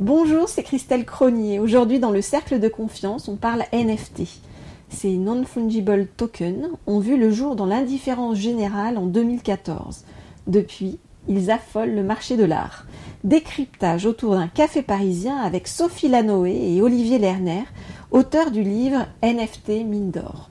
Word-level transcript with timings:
Bonjour, 0.00 0.48
c'est 0.48 0.62
Christelle 0.62 1.04
Cronier. 1.04 1.58
Aujourd'hui, 1.58 1.98
dans 1.98 2.10
le 2.10 2.22
cercle 2.22 2.58
de 2.58 2.68
confiance, 2.68 3.28
on 3.28 3.36
parle 3.36 3.64
NFT. 3.70 4.22
Ces 4.88 5.18
non-fungible 5.18 6.06
tokens 6.16 6.70
ont 6.86 7.00
vu 7.00 7.18
le 7.18 7.30
jour 7.30 7.54
dans 7.54 7.66
l'indifférence 7.66 8.38
générale 8.38 8.96
en 8.96 9.04
2014. 9.04 10.06
Depuis, 10.46 10.98
ils 11.28 11.50
affolent 11.50 11.94
le 11.94 12.02
marché 12.02 12.38
de 12.38 12.44
l'art. 12.44 12.86
Décryptage 13.24 14.06
autour 14.06 14.36
d'un 14.36 14.48
café 14.48 14.80
parisien 14.80 15.36
avec 15.36 15.68
Sophie 15.68 16.08
Lanoé 16.08 16.76
et 16.76 16.80
Olivier 16.80 17.18
Lerner, 17.18 17.64
auteurs 18.10 18.52
du 18.52 18.62
livre 18.62 19.06
NFT 19.22 19.84
Mine 19.84 20.10
d'or. 20.10 20.49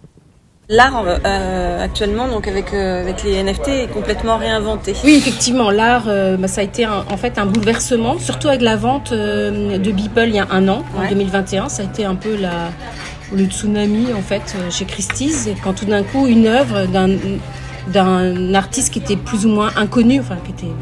L'art 0.72 1.04
euh, 1.04 1.84
actuellement, 1.84 2.28
donc 2.28 2.48
avec, 2.48 2.76
euh, 2.76 3.02
avec 3.02 3.24
les 3.24 3.42
NFT, 3.42 3.70
est 3.70 3.88
complètement 3.92 4.38
réinventé. 4.38 4.94
Oui, 5.04 5.16
effectivement, 5.16 5.72
l'art, 5.72 6.04
euh, 6.08 6.38
bah, 6.38 6.48
ça 6.48 6.62
a 6.62 6.64
été 6.64 6.86
en 6.86 7.18
fait 7.18 7.40
un 7.40 7.48
bouleversement, 7.48 8.20
surtout 8.20 8.50
avec 8.50 8.62
la 8.62 8.76
vente 8.76 9.12
de 9.12 9.92
Beeple 9.92 10.26
il 10.28 10.36
y 10.36 10.40
a 10.40 10.46
un 10.52 10.68
an, 10.68 10.84
en 10.96 11.10
2021. 11.10 11.70
Ça 11.70 11.82
a 11.82 11.86
été 11.86 12.06
un 12.06 12.14
peu 12.14 12.36
la, 12.36 12.70
le 13.34 13.46
tsunami 13.46 14.14
en 14.14 14.22
fait 14.22 14.56
chez 14.70 14.86
Christie's, 14.86 15.50
quand 15.64 15.74
tout 15.74 15.86
d'un 15.86 16.04
coup 16.04 16.28
une 16.28 16.46
œuvre 16.46 16.86
d'un 16.86 17.10
d'un 17.88 18.54
artiste 18.54 18.94
qui 18.94 19.00
était 19.00 19.16
plus 19.16 19.48
ou 19.48 19.50
moins 19.50 19.72
inconnu, 19.76 20.20
enfin 20.20 20.38
qui 20.46 20.52
était 20.52 20.74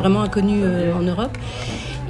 vraiment 0.00 0.22
inconnu 0.22 0.64
en 0.98 1.02
Europe, 1.02 1.38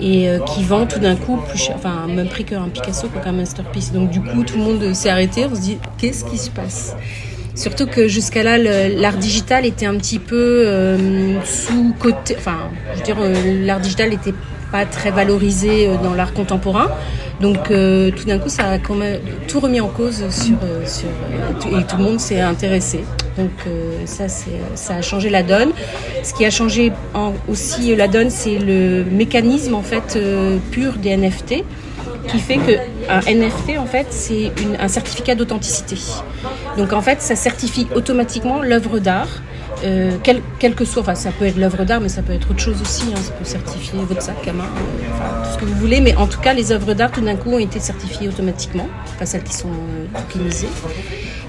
et 0.00 0.28
qui 0.46 0.62
vend 0.62 0.86
tout 0.86 1.00
d'un 1.00 1.16
coup 1.16 1.36
plus 1.48 1.58
cher, 1.58 1.74
enfin 1.76 2.06
même 2.06 2.28
prix 2.28 2.44
qu'un 2.44 2.68
Picasso, 2.68 3.08
qu'un 3.08 3.32
masterpiece. 3.32 3.92
Donc 3.92 4.10
du 4.10 4.20
coup, 4.20 4.44
tout 4.44 4.56
le 4.56 4.64
monde 4.64 4.94
s'est 4.94 5.10
arrêté, 5.10 5.46
on 5.50 5.54
se 5.54 5.60
dit 5.60 5.78
qu'est-ce 5.98 6.24
qui 6.24 6.38
se 6.38 6.50
passe? 6.50 6.94
Surtout 7.58 7.86
que 7.86 8.06
jusqu'à 8.06 8.44
là, 8.44 8.56
l'art 8.56 9.16
digital 9.16 9.66
était 9.66 9.86
un 9.86 9.96
petit 9.96 10.20
peu 10.20 10.62
euh, 10.64 11.42
sous 11.44 11.92
côté. 11.98 12.36
Enfin, 12.38 12.70
je 12.92 12.98
veux 12.98 13.04
dire, 13.04 13.16
euh, 13.20 13.66
l'art 13.66 13.80
digital 13.80 14.10
n'était 14.10 14.34
pas 14.70 14.84
très 14.86 15.10
valorisé 15.10 15.88
euh, 15.88 15.96
dans 16.02 16.14
l'art 16.14 16.32
contemporain. 16.32 16.88
Donc 17.40 17.68
tout 17.68 18.24
d'un 18.24 18.40
coup, 18.40 18.48
ça 18.48 18.68
a 18.68 18.78
quand 18.78 18.96
même 18.96 19.20
tout 19.46 19.60
remis 19.60 19.80
en 19.80 19.86
cause 19.86 20.28
sur 20.28 20.56
et 20.56 21.84
tout 21.84 21.96
le 21.96 22.02
monde 22.02 22.18
s'est 22.18 22.40
intéressé. 22.40 23.04
Donc 23.36 23.52
ça, 24.06 24.26
ça 24.28 24.94
a 24.96 25.02
changé 25.02 25.30
la 25.30 25.44
donne. 25.44 25.70
Ce 26.24 26.34
qui 26.34 26.44
a 26.44 26.50
changé 26.50 26.90
aussi 27.48 27.94
la 27.94 28.08
donne, 28.08 28.30
c'est 28.30 28.58
le 28.58 29.04
mécanisme 29.04 29.74
en 29.74 29.82
fait 29.82 30.18
pur 30.72 30.94
des 30.94 31.16
NFT 31.16 31.62
qui 32.28 32.38
fait 32.38 32.56
que 32.56 32.72
un 33.08 33.20
NFT 33.20 33.78
en 33.78 33.86
fait 33.86 34.06
c'est 34.10 34.52
un 34.78 34.88
certificat 34.88 35.34
d'authenticité. 35.34 35.96
Donc 36.76 36.92
en 36.92 37.02
fait 37.02 37.22
ça 37.22 37.36
certifie 37.36 37.86
automatiquement 37.94 38.62
l'œuvre 38.62 38.98
d'art. 38.98 39.28
Euh, 39.84 40.16
quel, 40.22 40.74
que 40.74 40.84
soit, 40.84 41.02
enfin 41.02 41.14
ça 41.14 41.30
peut 41.30 41.46
être 41.46 41.56
l'œuvre 41.56 41.84
d'art, 41.84 42.00
mais 42.00 42.08
ça 42.08 42.22
peut 42.22 42.32
être 42.32 42.50
autre 42.50 42.60
chose 42.60 42.80
aussi. 42.82 43.04
Hein. 43.14 43.20
ça 43.22 43.32
peut 43.32 43.44
certifier 43.44 43.98
votre 44.00 44.22
sac 44.22 44.36
à 44.46 44.52
main, 44.52 44.64
euh, 44.64 45.14
enfin, 45.14 45.42
tout 45.44 45.54
ce 45.54 45.58
que 45.58 45.64
vous 45.64 45.78
voulez. 45.78 46.00
Mais 46.00 46.16
en 46.16 46.26
tout 46.26 46.40
cas, 46.40 46.52
les 46.52 46.72
œuvres 46.72 46.94
d'art 46.94 47.12
tout 47.12 47.20
d'un 47.20 47.36
coup 47.36 47.52
ont 47.52 47.58
été 47.58 47.80
certifiées 47.80 48.28
automatiquement, 48.28 48.88
pas 49.18 49.26
celles 49.26 49.44
qui 49.44 49.54
sont 49.54 49.68
euh, 49.68 50.18
tokenisées. 50.18 50.68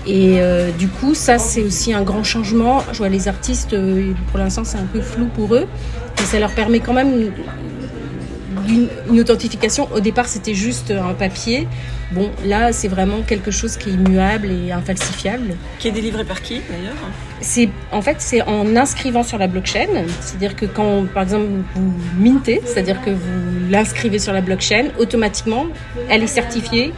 Et 0.05 0.37
euh, 0.39 0.71
du 0.71 0.87
coup, 0.87 1.13
ça 1.15 1.39
c'est 1.39 1.63
aussi 1.63 1.93
un 1.93 2.03
grand 2.03 2.23
changement. 2.23 2.83
Je 2.91 2.99
vois 2.99 3.09
les 3.09 3.27
artistes, 3.27 3.75
pour 4.29 4.39
l'instant 4.39 4.63
c'est 4.63 4.77
un 4.77 4.87
peu 4.91 5.01
flou 5.01 5.25
pour 5.27 5.55
eux, 5.55 5.67
mais 6.19 6.25
ça 6.25 6.39
leur 6.39 6.51
permet 6.51 6.79
quand 6.79 6.93
même 6.93 7.31
une, 8.69 9.19
authentification. 9.19 9.87
Au 9.93 9.99
départ, 9.99 10.27
c'était 10.27 10.53
juste 10.53 10.91
un 10.91 11.13
papier. 11.13 11.67
Bon, 12.11 12.29
là, 12.45 12.71
c'est 12.71 12.87
vraiment 12.87 13.21
quelque 13.21 13.51
chose 13.51 13.77
qui 13.77 13.89
est 13.89 13.93
immuable 13.93 14.49
et 14.51 14.71
infalsifiable. 14.71 15.55
Qui 15.77 15.89
est 15.89 15.91
délivré 15.91 16.23
par 16.23 16.41
qui, 16.41 16.61
d'ailleurs 16.69 16.95
C'est 17.41 17.69
en 17.91 18.01
fait, 18.01 18.17
c'est 18.19 18.41
en 18.41 18.75
inscrivant 18.75 19.23
sur 19.23 19.37
la 19.37 19.47
blockchain. 19.47 20.05
C'est-à-dire 20.21 20.55
que 20.55 20.65
quand, 20.65 21.05
par 21.13 21.23
exemple, 21.23 21.47
vous 21.75 21.93
mintez, 22.17 22.61
c'est-à-dire 22.65 23.01
que 23.01 23.11
vous 23.11 23.69
l'inscrivez 23.69 24.19
sur 24.19 24.33
la 24.33 24.41
blockchain, 24.41 24.87
automatiquement, 24.97 25.65
elle 26.09 26.23
est 26.23 26.27
certifiée 26.27 26.93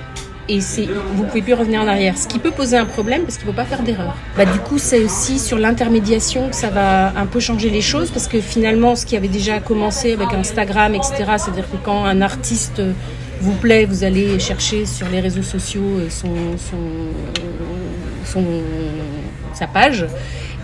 et 0.49 0.61
c'est, 0.61 0.87
vous 1.15 1.23
pouvez 1.23 1.41
plus 1.41 1.53
revenir 1.53 1.81
en 1.81 1.87
arrière. 1.87 2.17
Ce 2.17 2.27
qui 2.27 2.39
peut 2.39 2.51
poser 2.51 2.77
un 2.77 2.85
problème 2.85 3.23
parce 3.23 3.37
qu'il 3.37 3.47
ne 3.47 3.51
faut 3.51 3.55
pas 3.55 3.65
faire 3.65 3.83
d'erreur. 3.83 4.15
Bah, 4.37 4.45
du 4.45 4.59
coup, 4.59 4.77
c'est 4.77 5.03
aussi 5.03 5.39
sur 5.39 5.57
l'intermédiation 5.57 6.49
que 6.49 6.55
ça 6.55 6.69
va 6.69 7.17
un 7.17 7.25
peu 7.25 7.39
changer 7.39 7.69
les 7.69 7.81
choses 7.81 8.11
parce 8.11 8.27
que 8.27 8.39
finalement, 8.39 8.95
ce 8.95 9.05
qui 9.05 9.15
avait 9.15 9.27
déjà 9.27 9.59
commencé 9.59 10.13
avec 10.13 10.33
Instagram, 10.33 10.95
etc., 10.95 11.13
c'est-à-dire 11.37 11.69
que 11.69 11.77
quand 11.83 12.05
un 12.05 12.21
artiste 12.21 12.81
vous 13.41 13.53
plaît, 13.53 13.85
vous 13.85 14.03
allez 14.03 14.39
chercher 14.39 14.85
sur 14.85 15.07
les 15.09 15.19
réseaux 15.19 15.41
sociaux 15.41 15.81
euh, 15.81 16.09
son, 16.09 16.29
son, 18.25 18.43
sa 19.53 19.67
page. 19.67 20.05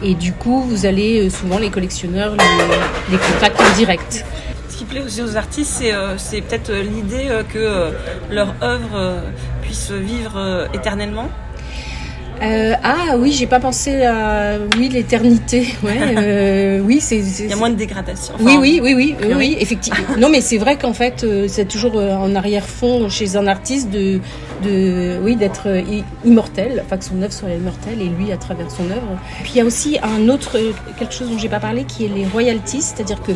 Et 0.03 0.13
du 0.13 0.31
coup, 0.31 0.61
vous 0.61 0.85
allez 0.85 1.25
euh, 1.25 1.29
souvent 1.29 1.57
les 1.57 1.71
collectionneurs 1.71 2.35
les, 2.35 3.11
les 3.11 3.17
contacts 3.17 3.59
en 3.59 3.75
direct 3.75 4.25
ce 4.69 4.83
qui 4.83 4.85
plaît 4.85 5.01
aussi 5.01 5.23
aux 5.23 5.35
artistes, 5.35 5.73
c'est, 5.79 5.91
euh, 5.91 6.15
peut-être 6.47 6.71
l'idée 6.71 7.29
que 7.51 7.89
leur 8.29 8.53
œuvre 8.61 9.23
puisse 9.67 9.91
vivre 9.91 10.67
éternellement 10.73 11.29
euh, 12.41 12.73
ah 12.83 13.15
oui, 13.17 13.31
j'ai 13.31 13.47
pas 13.47 13.59
pensé 13.59 14.03
à 14.03 14.57
oui 14.77 14.89
l'éternité. 14.89 15.67
Ouais, 15.83 15.97
euh, 16.17 16.79
oui, 16.81 16.99
c'est. 16.99 17.19
Il 17.19 17.49
y 17.49 17.53
a 17.53 17.55
moins 17.55 17.69
de 17.69 17.75
dégradation. 17.75 18.33
oui, 18.39 18.57
oui, 18.59 18.81
oui, 18.83 18.93
oui, 18.95 19.15
oui, 19.35 19.57
effectivement. 19.59 20.17
non, 20.17 20.29
mais 20.29 20.41
c'est 20.41 20.57
vrai 20.57 20.77
qu'en 20.77 20.93
fait, 20.93 21.23
euh, 21.23 21.45
c'est 21.47 21.67
toujours 21.67 21.95
en 21.95 22.35
arrière-fond 22.35 23.09
chez 23.09 23.35
un 23.37 23.47
artiste 23.47 23.89
de, 23.89 24.19
de, 24.63 25.17
oui, 25.21 25.35
d'être 25.35 25.67
immortel, 26.25 26.83
enfin 26.85 26.97
que 26.97 27.05
son 27.05 27.21
œuvre 27.21 27.33
soit 27.33 27.49
immortelle 27.49 28.01
et 28.01 28.09
lui 28.09 28.31
à 28.31 28.37
travers 28.37 28.69
son 28.71 28.85
œuvre. 28.85 29.17
Puis 29.43 29.53
il 29.55 29.57
y 29.57 29.61
a 29.61 29.65
aussi 29.65 29.97
un 30.01 30.29
autre 30.29 30.57
quelque 30.97 31.13
chose 31.13 31.29
dont 31.29 31.37
j'ai 31.37 31.49
pas 31.49 31.59
parlé 31.59 31.83
qui 31.85 32.05
est 32.05 32.09
les 32.09 32.25
royalties, 32.25 32.81
c'est-à-dire 32.81 33.21
que 33.21 33.31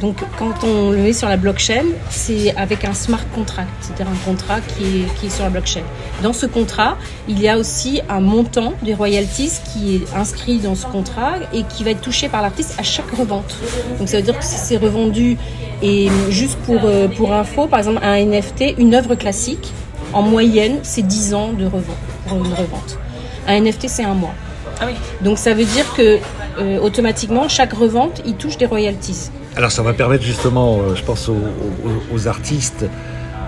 donc 0.00 0.16
quand 0.38 0.64
on 0.64 0.90
le 0.90 0.98
met 0.98 1.12
sur 1.12 1.28
la 1.28 1.36
blockchain, 1.36 1.84
c'est 2.10 2.54
avec 2.56 2.84
un 2.84 2.94
smart 2.94 3.24
contract, 3.34 3.68
c'est-à-dire 3.80 4.06
un 4.08 4.24
contrat 4.24 4.60
qui 4.60 4.84
est, 4.84 5.14
qui 5.18 5.26
est 5.26 5.30
sur 5.30 5.44
la 5.44 5.50
blockchain. 5.50 5.82
Dans 6.22 6.32
ce 6.32 6.46
contrat, 6.46 6.96
il 7.28 7.40
y 7.40 7.48
a 7.48 7.58
aussi 7.58 8.00
un 8.08 8.20
montant 8.20 8.74
des 8.82 8.94
royalties 8.94 9.52
qui 9.72 9.96
est 9.96 10.14
inscrit 10.14 10.58
dans 10.58 10.74
ce 10.74 10.86
contrat 10.86 11.34
et 11.52 11.64
qui 11.64 11.84
va 11.84 11.90
être 11.90 12.00
touché 12.00 12.28
par 12.28 12.42
l'artiste 12.42 12.74
à 12.78 12.82
chaque 12.82 13.10
revente. 13.10 13.56
Donc 13.98 14.08
ça 14.08 14.18
veut 14.18 14.22
dire 14.22 14.38
que 14.38 14.44
si 14.44 14.56
c'est 14.56 14.76
revendu, 14.76 15.36
et 15.82 16.08
juste 16.28 16.58
pour, 16.66 16.80
euh, 16.84 17.08
pour 17.08 17.32
info, 17.32 17.66
par 17.66 17.78
exemple 17.78 18.00
un 18.02 18.16
NFT, 18.24 18.74
une 18.78 18.94
œuvre 18.94 19.14
classique, 19.14 19.72
en 20.12 20.22
moyenne, 20.22 20.78
c'est 20.82 21.02
10 21.02 21.34
ans 21.34 21.52
de 21.52 21.64
revente, 21.64 21.96
pour 22.26 22.38
une 22.38 22.52
revente. 22.52 22.98
Un 23.46 23.60
NFT, 23.60 23.88
c'est 23.88 24.04
un 24.04 24.14
mois. 24.14 24.34
Ah 24.80 24.84
oui. 24.86 24.94
Donc 25.22 25.38
ça 25.38 25.54
veut 25.54 25.64
dire 25.64 25.92
que 25.94 26.18
euh, 26.58 26.78
automatiquement, 26.80 27.48
chaque 27.48 27.72
revente, 27.72 28.22
il 28.24 28.34
touche 28.34 28.56
des 28.56 28.66
royalties. 28.66 29.30
Alors 29.56 29.72
ça 29.72 29.82
va 29.82 29.92
permettre 29.92 30.24
justement, 30.24 30.78
euh, 30.78 30.94
je 30.94 31.02
pense 31.02 31.28
aux, 31.28 32.28
artistes 32.28 32.84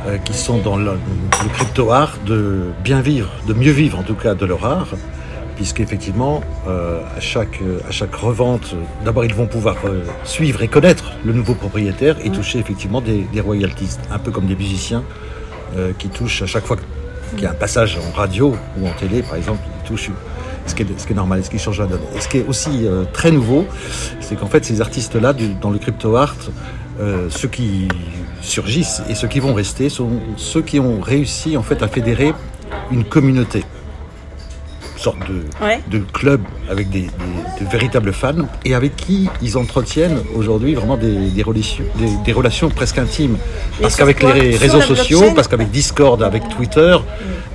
euh, 0.07 0.19
qui 0.19 0.35
sont 0.35 0.59
dans 0.59 0.77
le, 0.77 0.93
crypto 1.53 1.91
art 1.91 2.19
de 2.27 2.63
bien 2.83 3.01
vivre, 3.01 3.31
de 3.47 3.55
mieux 3.55 3.71
vivre 3.71 3.99
en 3.99 4.03
tout 4.03 4.15
cas 4.15 4.35
de 4.35 4.45
leur 4.45 4.65
art, 4.65 4.89
puisqu'effectivement 5.57 6.43
euh, 6.69 7.01
à 7.17 7.21
chaque 7.21 7.61
à 7.89 7.93
chaque 7.93 8.15
revente, 8.15 8.75
d'abord 9.05 9.25
ils 9.25 9.35
vont 9.35 9.47
pouvoir 9.47 9.77
suivre 10.25 10.63
et 10.63 10.69
connaître 10.69 11.13
le 11.25 11.33
nouveau 11.33 11.55
propriétaire 11.55 12.17
et 12.25 12.31
toucher 12.31 12.59
effectivement 12.59 13.01
des, 13.01 13.41
royalties, 13.41 13.99
un 14.11 14.19
peu 14.19 14.31
comme 14.31 14.47
des 14.47 14.57
musiciens 14.57 15.05
qui 15.99 16.09
touchent 16.09 16.43
à 16.43 16.47
chaque 16.47 16.67
fois 16.67 16.77
qu'il 17.31 17.45
y 17.45 17.47
a 17.47 17.51
un 17.51 17.55
passage 17.55 17.97
en 17.97 18.17
radio 18.17 18.57
ou 18.79 18.89
en 18.89 18.93
télé 18.93 19.23
par 19.23 19.37
exemple, 19.37 19.61
ils 19.83 19.89
touchent 19.89 20.11
ce 20.71 20.75
qui 20.75 20.83
est, 20.83 21.15
normal, 21.15 21.45
ce 21.45 21.51
qui 21.51 21.59
change 21.59 21.81
la 21.81 21.87
donne. 21.87 22.01
Et 22.17 22.21
ce 22.21 22.29
qui 22.29 22.39
est 22.39 22.47
aussi 22.47 22.87
euh, 22.87 23.05
très 23.13 23.31
nouveau, 23.31 23.67
c'est 24.21 24.37
qu'en 24.37 24.47
fait, 24.47 24.65
ces 24.65 24.81
artistes-là, 24.81 25.35
dans 25.61 25.71
le 25.71 25.79
crypto 25.79 26.17
art, 26.17 26.37
euh, 27.01 27.29
ceux 27.31 27.49
qui 27.49 27.89
surgissent 28.41 29.03
et 29.09 29.15
ceux 29.15 29.29
qui 29.29 29.41
vont 29.41 29.55
rester 29.55 29.89
sont 29.89 30.21
ceux 30.37 30.63
qui 30.63 30.81
ont 30.81 31.01
réussi 31.01 31.57
en 31.57 31.63
fait 31.63 31.83
à 31.83 31.89
fédérer 31.89 32.33
une 32.91 33.05
communauté 33.05 33.65
sorte 35.01 35.19
de, 35.21 35.99
de 35.99 36.05
club 36.13 36.43
avec 36.71 36.91
des, 36.91 37.09
véritables 37.71 38.13
fans 38.13 38.49
et 38.65 38.75
avec 38.75 38.97
qui 38.97 39.29
ils 39.43 39.59
entretiennent 39.59 40.19
aujourd'hui 40.35 40.75
vraiment 40.75 40.97
des, 40.97 41.43
relations, 41.43 41.85
des, 42.25 42.33
relations 42.33 42.71
presque 42.71 42.99
intimes. 42.99 43.37
Parce 43.81 43.97
qu'avec 43.97 44.23
les 44.23 44.57
réseaux 44.57 44.81
sociaux, 44.81 45.33
parce 45.35 45.49
qu'avec 45.49 45.71
Discord, 45.71 46.23
avec 46.23 46.49
Twitter, 46.49 46.97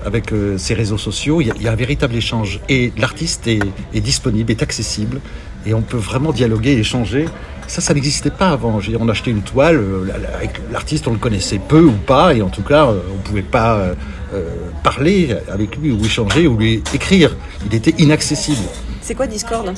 avec 0.05 0.31
euh, 0.31 0.57
ces 0.57 0.75
réseaux 0.75 0.99
sociaux, 0.99 1.41
il 1.41 1.51
y, 1.61 1.67
a 1.67 1.71
un 1.71 1.75
véritable 1.75 2.15
échange. 2.15 2.59
Et 2.69 2.93
l'artiste 2.97 3.47
est, 3.47 3.59
est 3.93 4.01
disponible, 4.01 4.51
est 4.51 4.61
accessible 4.61 5.19
et 5.65 5.73
on 5.73 5.81
peut 5.81 5.97
vraiment 5.97 6.31
dialoguer, 6.31 6.73
échanger. 6.73 7.25
Ça, 7.67 7.81
ça 7.81 7.93
n'existait 7.95 8.29
pas 8.29 8.49
avant. 8.49 8.79
On 8.99 9.09
achetait 9.09 9.31
une 9.31 9.41
toile, 9.41 9.77
euh, 9.77 10.07
avec 10.35 10.61
l'artiste, 10.71 11.07
on 11.07 11.11
le 11.11 11.17
connaissait 11.17 11.59
peu 11.59 11.81
ou 11.81 11.91
pas, 11.93 12.35
et 12.35 12.41
en 12.43 12.49
tout 12.49 12.61
cas, 12.61 12.85
euh, 12.85 12.99
on 13.11 13.15
ne 13.15 13.23
pouvait 13.23 13.41
pas 13.41 13.95
euh, 14.35 14.69
parler 14.83 15.35
avec 15.51 15.77
lui 15.77 15.91
ou 15.91 16.03
échanger 16.03 16.47
ou 16.47 16.57
lui 16.57 16.83
écrire. 16.93 17.35
Il 17.65 17.75
était 17.75 17.95
inaccessible. 17.97 18.61
C'est 19.01 19.15
quoi 19.15 19.27
Discord 19.27 19.71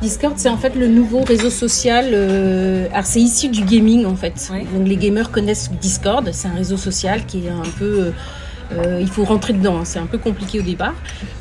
Discord, 0.00 0.34
c'est 0.36 0.48
en 0.48 0.56
fait 0.56 0.74
le 0.74 0.88
nouveau 0.88 1.22
réseau 1.22 1.50
social. 1.50 2.14
alors, 2.92 3.04
c'est 3.04 3.20
issu 3.20 3.48
du 3.48 3.62
gaming 3.62 4.06
en 4.06 4.16
fait. 4.16 4.50
Donc, 4.74 4.88
les 4.88 4.96
gamers 4.96 5.30
connaissent 5.30 5.70
Discord. 5.80 6.30
C'est 6.32 6.48
un 6.48 6.54
réseau 6.54 6.78
social 6.78 7.26
qui 7.26 7.46
est 7.46 7.50
un 7.50 7.70
peu 7.78 7.90
Euh, 8.00 8.12
il 9.00 9.08
faut 9.08 9.24
rentrer 9.24 9.52
dedans, 9.52 9.78
hein, 9.78 9.84
c'est 9.84 9.98
un 9.98 10.06
peu 10.06 10.18
compliqué 10.18 10.60
au 10.60 10.62
départ. 10.62 10.94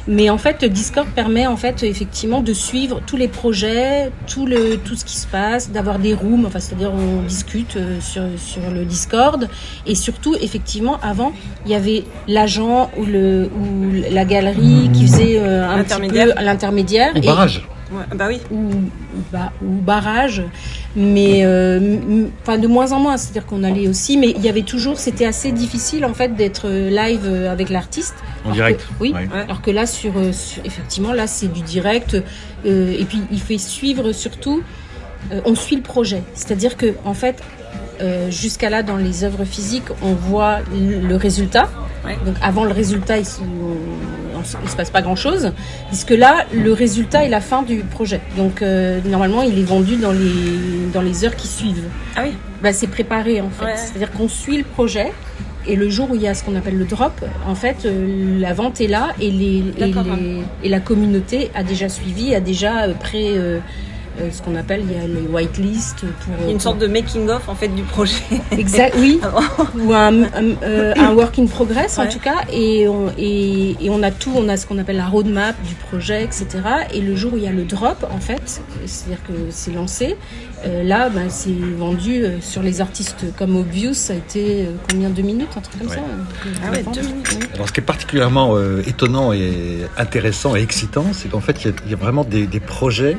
Mais 0.07 0.31
en 0.31 0.39
fait, 0.39 0.65
Discord 0.65 1.07
permet 1.09 1.45
en 1.45 1.55
fait 1.55 1.83
effectivement 1.83 2.41
de 2.41 2.51
suivre 2.51 2.99
tous 3.05 3.15
les 3.15 3.27
projets, 3.27 4.11
tout 4.27 4.47
le 4.47 4.77
tout 4.77 4.95
ce 4.95 5.05
qui 5.05 5.15
se 5.15 5.27
passe, 5.27 5.69
d'avoir 5.69 5.99
des 5.99 6.15
rooms, 6.15 6.45
enfin 6.47 6.59
c'est-à-dire 6.59 6.91
on 6.91 7.21
discute 7.21 7.75
euh, 7.75 8.01
sur 8.01 8.23
sur 8.37 8.71
le 8.71 8.85
Discord. 8.85 9.47
Et 9.85 9.93
surtout 9.93 10.35
effectivement 10.41 10.99
avant 11.03 11.31
il 11.65 11.71
y 11.71 11.75
avait 11.75 12.05
l'agent 12.27 12.89
ou 12.97 13.05
le 13.05 13.49
ou 13.55 13.91
la 14.11 14.25
galerie 14.25 14.89
qui 14.93 15.05
faisait 15.07 15.39
euh, 15.39 15.69
un 15.69 15.83
petit 15.83 16.07
peu 16.07 16.33
l'intermédiaire. 16.41 17.13
Ou 17.15 17.21
barrage. 17.21 17.68
Ouais, 17.91 18.03
bah 18.15 18.25
oui. 18.27 18.39
ou, 18.51 18.57
ou, 18.57 19.21
ba- 19.31 19.51
ou 19.63 19.69
barrage, 19.81 20.43
mais 20.95 21.41
euh, 21.43 22.25
enfin 22.41 22.57
de 22.57 22.67
moins 22.67 22.91
en 22.91 22.99
moins. 22.99 23.17
C'est-à-dire 23.17 23.45
qu'on 23.45 23.63
allait 23.63 23.87
aussi, 23.87 24.17
mais 24.17 24.29
il 24.35 24.41
y 24.43 24.49
avait 24.49 24.61
toujours, 24.63 24.97
c'était 24.99 25.25
assez 25.25 25.51
difficile 25.51 26.05
en 26.05 26.13
fait 26.13 26.35
d'être 26.35 26.69
live 26.69 27.21
euh, 27.25 27.51
avec 27.51 27.69
l'artiste. 27.69 28.15
En 28.45 28.51
direct. 28.51 28.79
que- 28.81 28.93
oui. 29.03 29.13
Ouais. 29.13 29.27
Alors 29.41 29.61
que 29.61 29.71
là, 29.71 29.85
sur, 29.85 30.17
euh, 30.17 30.31
sur- 30.31 30.63
effectivement, 30.65 31.13
là 31.13 31.25
c'est 31.27 31.51
du 31.51 31.61
direct, 31.61 32.15
euh, 32.65 32.95
et 32.99 33.05
puis 33.05 33.21
il 33.31 33.41
fait 33.41 33.57
suivre 33.57 34.11
surtout. 34.11 34.61
euh, 35.31 35.41
on 35.45 35.55
suit 35.55 35.75
le 35.75 35.81
projet, 35.81 36.21
c'est-à-dire 36.33 36.77
que 36.77 36.93
en 37.05 37.13
fait. 37.13 37.41
euh, 38.01 38.31
Jusqu'à 38.31 38.69
là, 38.69 38.81
dans 38.83 38.95
les 38.95 39.23
œuvres 39.25 39.43
physiques, 39.43 39.89
on 40.01 40.13
voit 40.13 40.59
le 40.71 41.15
résultat. 41.17 41.69
Ouais. 42.05 42.17
Donc 42.25 42.35
avant 42.41 42.63
le 42.63 42.71
résultat, 42.71 43.17
il 43.17 43.25
se, 43.25 43.41
il 44.63 44.69
se 44.69 44.75
passe 44.75 44.89
pas 44.89 45.01
grand-chose, 45.01 45.51
puisque 45.89 46.11
là, 46.11 46.45
le 46.53 46.73
résultat 46.73 47.23
est 47.25 47.29
la 47.29 47.41
fin 47.41 47.61
du 47.63 47.77
projet. 47.77 48.21
Donc 48.37 48.61
euh, 48.61 48.99
normalement, 49.05 49.41
il 49.43 49.57
est 49.59 49.63
vendu 49.63 49.95
dans 49.97 50.11
les 50.11 50.89
dans 50.93 51.01
les 51.01 51.25
heures 51.25 51.35
qui 51.35 51.47
suivent. 51.47 51.85
Ah 52.15 52.21
oui. 52.25 52.33
Bah, 52.63 52.73
c'est 52.73 52.87
préparé 52.87 53.41
en 53.41 53.49
fait. 53.49 53.65
Ouais. 53.65 53.75
C'est-à-dire 53.77 54.11
qu'on 54.11 54.27
suit 54.29 54.57
le 54.57 54.63
projet. 54.63 55.11
Et 55.67 55.75
le 55.75 55.89
jour 55.89 56.09
où 56.09 56.15
il 56.15 56.21
y 56.21 56.27
a 56.27 56.33
ce 56.33 56.43
qu'on 56.43 56.55
appelle 56.55 56.77
le 56.77 56.85
drop, 56.85 57.13
en 57.45 57.53
fait, 57.53 57.85
euh, 57.85 58.39
la 58.39 58.53
vente 58.53 58.79
est 58.81 58.87
là 58.87 59.09
et, 59.19 59.29
les, 59.29 59.57
et, 59.77 59.91
les- 60.05 60.41
et 60.63 60.69
la 60.69 60.79
communauté 60.79 61.51
a 61.53 61.63
déjà 61.63 61.89
suivi, 61.89 62.33
a 62.33 62.39
déjà 62.39 62.83
euh, 62.85 62.93
pré, 62.93 63.33
ce 64.31 64.41
qu'on 64.41 64.55
appelle 64.55 64.81
il 64.89 64.91
y 64.95 64.99
a 64.99 65.07
les 65.07 65.27
whitelists 65.27 66.01
pour 66.25 66.47
a 66.47 66.51
une 66.51 66.59
sorte 66.59 66.77
de 66.79 66.87
making 66.87 67.29
of 67.29 67.47
en 67.49 67.55
fait 67.55 67.69
du 67.69 67.83
projet. 67.83 68.15
exact 68.51 68.95
oui 68.99 69.19
ou 69.79 69.93
un, 69.93 70.23
un, 70.23 70.27
euh, 70.63 70.93
un 70.97 71.13
work 71.13 71.39
in 71.39 71.45
progress 71.47 71.97
en 71.97 72.03
Ouais. 72.03 72.09
tout 72.09 72.19
cas 72.19 72.41
et 72.51 72.87
on, 72.87 73.11
et, 73.17 73.75
et 73.83 73.89
on 73.89 74.01
a 74.03 74.11
tout 74.11 74.31
on 74.35 74.47
a 74.49 74.57
ce 74.57 74.65
qu'on 74.65 74.77
appelle 74.77 74.97
la 74.97 75.07
roadmap 75.07 75.55
du 75.63 75.75
projet 75.75 76.23
etc 76.23 76.47
et 76.93 77.01
le 77.01 77.15
jour 77.15 77.33
où 77.33 77.37
il 77.37 77.43
y 77.43 77.47
a 77.47 77.51
le 77.51 77.63
drop 77.65 78.05
en 78.11 78.19
fait 78.19 78.61
c'est 78.85 79.05
à 79.05 79.07
dire 79.09 79.23
que 79.27 79.33
c'est 79.49 79.71
lancé 79.73 80.15
euh, 80.65 80.83
là 80.83 81.09
ben, 81.09 81.29
c'est 81.29 81.49
vendu 81.77 82.23
euh, 82.23 82.41
sur 82.41 82.61
les 82.63 82.81
artistes 82.81 83.25
comme 83.37 83.55
Obvious 83.55 83.93
ça 83.93 84.13
a 84.13 84.15
été 84.17 84.63
euh, 84.65 84.71
combien 84.89 85.09
deux 85.09 85.21
minutes 85.23 85.49
un 85.57 85.61
truc 85.61 85.79
comme 85.79 85.87
Ouais. 85.89 85.95
ça 85.95 86.01
euh, 86.01 86.49
Ah 86.67 86.71
ouais, 86.71 86.83
deux 86.93 87.01
minutes. 87.01 87.31
Ouais. 87.33 87.47
Alors, 87.55 87.67
ce 87.67 87.73
qui 87.73 87.79
est 87.79 87.83
particulièrement 87.83 88.55
euh, 88.55 88.81
étonnant 88.85 89.31
et 89.33 89.79
intéressant 89.97 90.55
et 90.55 90.61
excitant, 90.61 91.05
c'est 91.13 91.29
qu'en 91.29 91.39
fait, 91.39 91.63
il 91.65 91.73
y 91.87 91.91
y, 91.91 91.93
a 91.93 91.97
vraiment 91.97 92.23
des, 92.23 92.45
des 92.47 92.59
projets 92.59 93.17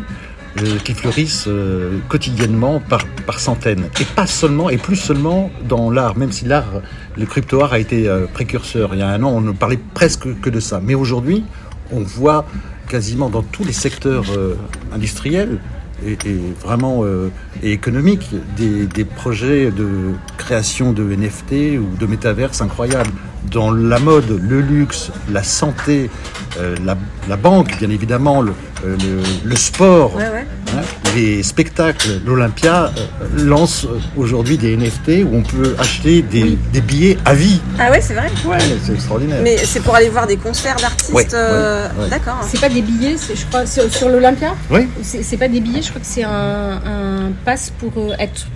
qui 0.84 0.94
fleurissent 0.94 1.46
euh, 1.48 1.98
quotidiennement 2.08 2.80
par, 2.80 3.06
par 3.26 3.38
centaines. 3.40 3.88
Et 4.00 4.04
pas 4.04 4.26
seulement, 4.26 4.70
et 4.70 4.78
plus 4.78 4.96
seulement 4.96 5.50
dans 5.68 5.90
l'art, 5.90 6.16
même 6.16 6.32
si 6.32 6.44
l'art, 6.44 6.82
le 7.16 7.26
crypto-art 7.26 7.72
a 7.72 7.78
été 7.78 8.08
euh, 8.08 8.26
précurseur. 8.26 8.90
Il 8.94 8.98
y 8.98 9.02
a 9.02 9.08
un 9.08 9.22
an, 9.22 9.30
on 9.30 9.40
ne 9.40 9.52
parlait 9.52 9.78
presque 9.94 10.40
que 10.40 10.50
de 10.50 10.60
ça. 10.60 10.80
Mais 10.82 10.94
aujourd'hui, 10.94 11.44
on 11.92 12.00
voit 12.00 12.44
quasiment 12.88 13.30
dans 13.30 13.42
tous 13.42 13.64
les 13.64 13.72
secteurs 13.72 14.24
euh, 14.36 14.56
industriels 14.92 15.58
et, 16.06 16.12
et 16.12 16.40
vraiment 16.62 17.00
euh, 17.04 17.30
et 17.62 17.72
économiques 17.72 18.30
des, 18.56 18.86
des 18.86 19.04
projets 19.04 19.70
de 19.70 19.88
création 20.36 20.92
de 20.92 21.02
NFT 21.04 21.78
ou 21.78 21.96
de 21.98 22.06
métaverse 22.06 22.60
incroyables. 22.62 23.10
Dans 23.50 23.70
la 23.70 23.98
mode, 23.98 24.38
le 24.42 24.60
luxe, 24.60 25.10
la 25.32 25.42
santé, 25.42 26.10
euh, 26.58 26.76
la, 26.84 26.96
la 27.28 27.36
banque, 27.38 27.78
bien 27.78 27.88
évidemment, 27.90 28.42
le, 28.42 28.52
euh, 28.84 28.96
le, 28.98 29.48
le 29.48 29.56
sport, 29.56 30.14
Ouais, 30.14 30.28
ouais. 30.28 30.46
hein, 30.76 30.82
les 31.14 31.42
spectacles, 31.42 32.20
l'Olympia 32.24 32.92
euh, 32.96 33.26
lance 33.44 33.86
aujourd'hui 34.16 34.58
des 34.58 34.76
NFT 34.76 35.24
où 35.24 35.34
on 35.36 35.42
peut 35.42 35.74
acheter 35.78 36.22
des, 36.22 36.56
des 36.72 36.80
billets 36.80 37.18
à 37.24 37.34
vie. 37.34 37.60
Ah 37.78 37.90
ouais, 37.90 38.00
c'est 38.00 38.14
vrai. 38.14 38.30
Ouais, 38.46 38.58
c'est 38.84 38.92
extraordinaire. 38.94 39.40
Mais 39.42 39.56
c'est 39.58 39.80
pour 39.80 39.94
aller 39.94 40.08
voir 40.08 40.26
des 40.26 40.36
concerts 40.36 40.76
d'artistes. 40.76 41.12
Ouais, 41.12 41.26
euh, 41.34 41.88
ouais, 41.88 42.04
ouais. 42.04 42.08
D'accord. 42.10 42.38
c'est 42.48 42.60
pas 42.60 42.68
des 42.68 42.82
billets 42.82 43.16
c'est 43.16 43.36
je 43.36 43.46
crois 43.46 43.66
sur, 43.66 43.92
sur 43.92 44.08
l'Olympia 44.08 44.54
Oui, 44.70 44.88
c'est 45.02 45.36
pas 45.36 45.48
des 45.48 45.60
billets 45.60 45.82
je 45.82 45.88
crois 45.90 46.00
que 46.00 46.06
c'est 46.06 46.24
un, 46.24 46.80
un 46.84 47.32
pass 47.44 47.72
pour 47.78 47.92
euh, 47.96 48.14
être 48.18 48.46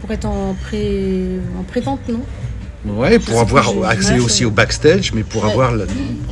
pour 0.00 0.10
être 0.10 0.24
en 0.26 0.54
pré 0.62 1.24
en 1.58 1.62
prévente 1.64 2.00
non? 2.08 2.20
Ouais, 2.96 3.18
pour 3.18 3.40
avoir 3.40 3.72
accès 3.88 4.18
aussi 4.18 4.44
au 4.44 4.50
backstage, 4.50 5.12
mais 5.14 5.22
pour 5.22 5.44
Ouais. 5.44 5.50
avoir 5.50 5.74
la- 5.74 5.84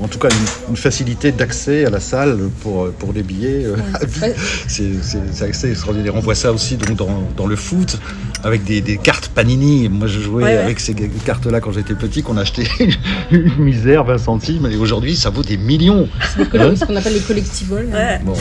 en 0.02 0.08
tout 0.08 0.18
cas 0.18 0.28
une, 0.28 0.70
une 0.70 0.76
facilité 0.76 1.32
d'accès 1.32 1.84
à 1.84 1.90
la 1.90 2.00
salle 2.00 2.38
pour, 2.62 2.90
pour 2.92 3.12
les 3.12 3.22
billets. 3.22 3.64
euh. 3.64 3.76
Ouais. 4.22 4.34
C'est 4.68 4.84
c'est- 5.02 5.18
c'est 5.32 5.48
assez 5.50 5.70
extraordinaire. 5.70 6.14
On 6.16 6.20
voit 6.20 6.34
ça 6.34 6.52
aussi 6.52 6.76
donc, 6.76 6.96
dans, 6.96 7.28
dans 7.36 7.46
le 7.46 7.56
foot 7.56 7.98
avec 8.44 8.64
des, 8.64 8.80
des 8.80 8.96
cartes 8.98 9.28
Panini. 9.28 9.88
Moi, 9.88 10.06
je 10.08 10.20
jouais 10.20 10.42
Ouais, 10.44 10.50
ouais. 10.50 10.56
avec 10.58 10.80
ces 10.80 10.94
cartes-là 10.94 11.60
quand 11.60 11.72
j'étais 11.72 11.94
petit, 11.94 12.22
qu'on 12.22 12.36
achetait 12.36 12.66
une 13.30 13.56
misère, 13.58 14.04
20 14.04 14.18
centimes, 14.18 14.66
et 14.70 14.76
aujourd'hui, 14.76 15.16
ça 15.16 15.30
vaut 15.30 15.42
des 15.42 15.56
millions. 15.56 16.08
C'est 16.36 16.48
coll- 16.48 16.76
ce 16.76 16.84
qu'on 16.84 16.96
appelle 16.96 17.14
les 17.14 17.20
collectibles. 17.20 17.86
Ouais. 17.92 18.20
Bon. 18.24 18.34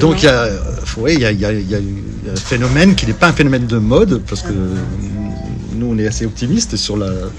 Donc 0.00 0.22
il 0.22 0.26
y, 0.26 0.28
a, 0.28 0.48
y, 0.48 1.24
a, 1.24 1.30
il 1.32 1.40
y 1.40 1.44
a- 1.46 1.52
y 1.52 1.74
a 1.74 1.78
un 2.32 2.36
phénomène 2.36 2.94
qui 2.94 3.06
n'est 3.06 3.12
pas 3.12 3.28
un 3.28 3.32
phénomène 3.32 3.66
de 3.66 3.78
mode, 3.78 4.22
parce 4.28 4.42
que 4.42 4.48
euh, 4.52 4.74
nous 5.74 5.86
on 5.92 5.98
est 5.98 6.06
assez 6.06 6.24
optimistes 6.26 6.76
sur 6.76 6.96
la 6.96 7.06
euh, 7.06 7.30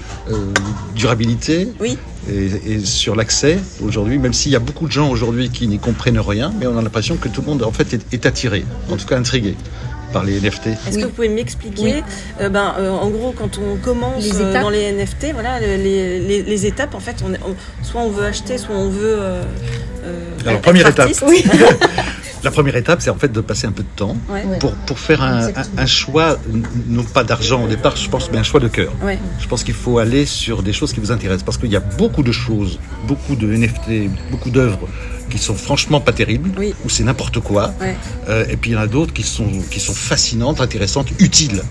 durabilité 0.94 1.68
Oui. 1.80 1.98
et, 2.30 2.50
et 2.72 2.80
sur 2.84 3.16
l'accès 3.16 3.58
aujourd'hui, 3.82 4.18
même 4.18 4.32
s'il 4.32 4.52
y 4.52 4.56
a 4.56 4.60
beaucoup 4.60 4.86
de 4.86 4.92
gens 4.92 5.10
aujourd'hui 5.10 5.50
qui 5.50 5.66
n'y 5.68 5.78
comprennent 5.78 6.18
rien, 6.20 6.52
mais 6.58 6.66
on 6.66 6.76
a 6.78 6.82
l'impression 6.82 7.16
que 7.16 7.28
tout 7.28 7.40
le 7.42 7.46
monde 7.48 7.62
en 7.62 7.72
fait 7.72 7.92
est, 7.94 8.14
est 8.14 8.26
attiré, 8.26 8.64
en 8.90 8.96
tout 8.96 9.06
cas 9.06 9.16
intrigué 9.16 9.54
par 10.12 10.22
les 10.24 10.40
NFT. 10.40 10.68
Est-ce 10.68 10.94
Oui. 10.94 11.00
que 11.02 11.06
vous 11.06 11.12
pouvez 11.12 11.28
m'expliquer, 11.28 11.82
Oui. 11.82 11.94
euh, 12.40 12.48
ben, 12.48 12.74
euh, 12.78 12.90
en 12.90 13.08
gros, 13.10 13.34
quand 13.36 13.58
on 13.58 13.76
commence 13.76 14.24
Les 14.24 14.40
euh, 14.40 14.52
dans 14.62 14.70
les 14.70 14.92
NFT, 14.92 15.32
voilà, 15.34 15.58
le- 15.60 15.82
les, 15.82 16.20
les- 16.20 16.42
les 16.42 16.66
étapes, 16.66 16.94
en 16.94 17.00
fait, 17.00 17.16
on, 17.26 17.34
est- 17.34 17.40
on- 17.46 17.56
soit 17.84 18.00
on 18.00 18.10
veut 18.10 18.24
acheter, 18.24 18.56
soit 18.56 18.76
on 18.76 18.88
veut. 18.88 19.16
euh, 19.18 19.42
euh, 20.04 20.20
Alors, 20.46 20.60
première 20.60 20.86
étape. 20.88 21.10
Oui. 21.26 21.44
La 22.44 22.50
première 22.50 22.76
étape, 22.76 23.00
c'est 23.02 23.10
en 23.10 23.16
fait 23.16 23.32
de 23.32 23.40
passer 23.40 23.66
un 23.66 23.72
peu 23.72 23.82
de 23.82 23.88
temps 23.96 24.16
Ouais. 24.28 24.44
Pour, 24.60 24.72
pour 24.72 24.98
faire 24.98 25.22
un, 25.22 25.32
un- 25.44 25.48
Exactement. 25.48 25.82
un 25.82 25.86
choix, 25.86 26.38
non 26.88 27.02
pas 27.02 27.24
d'argent 27.24 27.64
au 27.64 27.68
départ, 27.68 27.96
je 27.96 28.08
pense, 28.08 28.30
mais 28.30 28.38
un 28.38 28.42
choix 28.42 28.60
de 28.60 28.68
cœur. 28.68 28.92
Ouais. 29.02 29.18
Je 29.40 29.46
pense 29.48 29.64
qu'il 29.64 29.74
faut 29.74 29.98
aller 29.98 30.26
sur 30.26 30.62
des 30.62 30.72
choses 30.72 30.92
qui 30.92 31.00
vous 31.00 31.10
intéressent 31.12 31.44
parce 31.44 31.58
qu'il 31.58 31.70
y 31.70 31.76
a 31.76 31.80
beaucoup 31.80 32.22
de 32.22 32.32
choses, 32.32 32.78
beaucoup 33.08 33.34
de 33.36 33.46
NFT, 33.52 34.10
beaucoup 34.30 34.50
d'œuvres 34.50 34.86
qui 35.30 35.38
sont 35.38 35.54
franchement 35.54 36.00
pas 36.00 36.12
terribles, 36.12 36.50
Oui. 36.56 36.72
ou 36.84 36.88
c'est 36.88 37.02
n'importe 37.02 37.40
quoi. 37.40 37.74
Ouais. 37.80 37.96
Euh, 38.28 38.44
et 38.48 38.56
puis 38.56 38.70
il 38.70 38.74
y 38.74 38.76
en 38.76 38.80
a 38.80 38.86
d'autres 38.86 39.12
qui 39.12 39.24
sont, 39.24 39.48
qui 39.70 39.80
sont 39.80 39.94
fascinantes, 39.94 40.60
intéressantes, 40.60 41.08
utiles. 41.18 41.62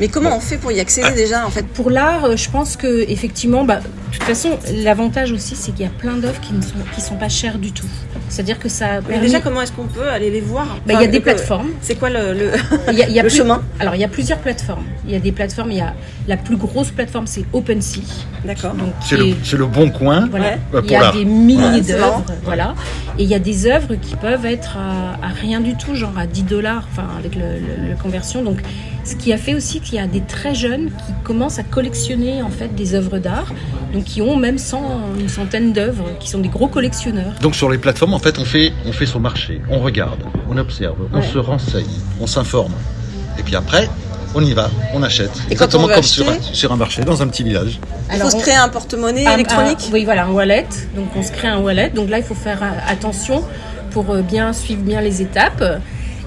Mais 0.00 0.08
comment 0.08 0.36
on 0.36 0.40
fait 0.40 0.56
pour 0.56 0.72
y 0.72 0.80
accéder 0.80 1.12
déjà, 1.14 1.46
en 1.46 1.50
fait? 1.50 1.66
Pour 1.66 1.90
l'art, 1.90 2.24
euh, 2.24 2.36
je 2.36 2.48
pense 2.50 2.76
que 2.76 3.04
effectivement, 3.08 3.64
bah, 3.64 3.80
de 3.80 4.14
toute 4.16 4.24
façon, 4.24 4.58
l'avantage 4.82 5.30
aussi, 5.32 5.54
c'est 5.54 5.72
qu'il 5.72 5.84
y 5.84 5.88
a 5.88 5.92
plein 5.92 6.16
d'œuvres 6.16 6.40
qui 6.40 6.54
ne 6.54 6.62
sont 6.62 6.74
qui 6.94 7.00
sont 7.00 7.16
pas 7.16 7.28
chères 7.28 7.58
du 7.58 7.72
tout. 7.72 7.86
C'est-à-dire 8.30 8.58
que 8.60 8.68
ça. 8.68 9.00
Mais 9.08 9.18
déjà, 9.18 9.40
comment 9.40 9.60
est-ce 9.60 9.72
qu'on 9.72 9.86
peut 9.88 10.08
aller 10.08 10.30
les 10.30 10.40
voir? 10.40 10.66
Bah, 10.86 10.94
il 10.94 11.00
y 11.00 11.04
a 11.04 11.06
des 11.08 11.18
le- 11.18 11.22
plateformes. 11.24 11.70
C'est 11.82 11.96
quoi 11.96 12.10
le, 12.10 12.32
le- 12.32 12.50
Il 12.92 12.98
y 12.98 13.02
a, 13.02 13.08
il 13.08 13.14
y 13.14 13.18
a 13.18 13.22
le 13.24 13.28
plus- 13.28 13.38
chemin? 13.38 13.62
Alors, 13.80 13.94
il 13.96 14.00
y 14.00 14.04
a 14.04 14.08
plusieurs 14.08 14.38
plateformes. 14.38 14.84
Il 15.04 15.12
y 15.12 15.16
a 15.16 15.18
des 15.18 15.32
plateformes. 15.32 15.70
Il 15.72 15.78
y 15.78 15.82
a 15.82 15.94
la 16.28 16.36
plus 16.36 16.56
grosse 16.56 16.90
plateforme, 16.92 17.26
c'est 17.26 17.44
OpenSea. 17.52 18.00
D'accord. 18.44 18.74
Donc, 18.74 18.92
C'est 19.04 19.18
est- 19.18 19.34
c'est 19.42 19.56
le 19.56 19.66
bon 19.66 19.90
coin 19.90 20.28
Voilà. 20.30 20.44
Ouais. 20.46 20.58
euh, 20.74 20.80
Il 20.84 20.90
y 20.92 20.96
a 20.96 21.12
des 21.12 21.24
milliers 21.24 21.64
Ouais, 21.64 21.80
d'œuvres, 21.80 22.24
voilà. 22.44 22.74
Et 23.18 23.24
il 23.24 23.28
y 23.28 23.34
a 23.34 23.38
des 23.40 23.66
œuvres 23.66 23.96
qui 23.96 24.14
peuvent 24.16 24.46
être 24.46 24.76
à, 24.78 25.26
à 25.26 25.28
rien 25.28 25.60
du 25.60 25.76
tout, 25.76 25.94
genre 25.94 26.16
à 26.16 26.26
10 26.26 26.44
dollars, 26.44 26.86
enfin 26.92 27.08
avec 27.18 27.34
le, 27.34 27.42
le 27.90 27.96
conversion. 28.00 28.42
Donc, 28.44 28.58
ce 29.04 29.14
qui 29.16 29.32
a 29.32 29.36
fait 29.38 29.54
aussi 29.54 29.80
qu'il 29.80 29.94
y 29.96 29.98
a 29.98 30.06
des 30.06 30.20
très 30.20 30.54
jeunes 30.54 30.86
qui 30.86 31.12
commencent 31.24 31.58
à 31.58 31.62
collectionner 31.62 32.42
en 32.42 32.50
fait 32.50 32.74
des 32.74 32.94
œuvres 32.94 33.18
d'art, 33.18 33.52
donc 33.92 34.04
qui 34.04 34.22
ont 34.22 34.36
même 34.36 34.58
100, 34.58 35.00
une 35.18 35.28
centaine 35.28 35.72
d'œuvres, 35.72 36.04
qui 36.20 36.28
sont 36.28 36.38
des 36.38 36.48
gros 36.48 36.68
collectionneurs. 36.68 37.32
Donc 37.40 37.54
sur 37.56 37.70
les 37.70 37.78
plateformes, 37.78 38.14
en 38.14 38.18
fait, 38.18 38.38
on 38.38 38.44
fait, 38.44 38.72
on 38.86 38.92
fait 38.92 39.06
son 39.06 39.20
marché, 39.20 39.60
on 39.70 39.78
regarde, 39.80 40.20
on 40.48 40.56
observe, 40.58 40.96
on 41.12 41.16
Ouais. 41.18 41.26
se 41.26 41.38
renseigne, 41.38 41.84
on 42.20 42.26
s'informe. 42.26 42.74
Et 43.38 43.42
puis 43.42 43.56
après, 43.56 43.88
on 44.34 44.44
y 44.44 44.52
va, 44.52 44.70
on 44.94 45.02
achète. 45.02 45.30
Et 45.50 45.56
quand 45.56 45.64
Exactement 45.64 45.84
on 45.84 45.88
comme 45.94 46.02
sur 46.02 46.28
un, 46.28 46.32
acheter 46.32 46.54
sur 46.54 46.72
un 46.72 46.76
marché, 46.76 47.02
dans 47.02 47.20
un 47.22 47.26
petit 47.26 47.42
village. 47.42 47.80
Il 48.12 48.18
faut 48.20 48.30
se 48.30 48.36
créer 48.36 48.54
un 48.54 48.68
porte-monnaie 48.68 49.26
un- 49.26 49.34
électronique? 49.34 49.88
un- 49.88 49.92
oui, 49.92 50.04
voilà, 50.04 50.26
un 50.26 50.30
wallet. 50.30 50.66
Donc 50.94 51.06
on 51.16 51.22
se 51.22 51.32
crée 51.32 51.48
un 51.48 51.58
wallet. 51.58 51.90
Donc 51.90 52.10
là, 52.10 52.18
il 52.18 52.24
faut 52.24 52.34
faire 52.34 52.62
euh, 52.62 52.66
attention 52.92 53.42
pour 53.90 54.10
euh, 54.10 54.22
bien 54.22 54.52
suivre 54.52 54.82
bien 54.82 55.00
les 55.00 55.20
étapes. 55.22 55.64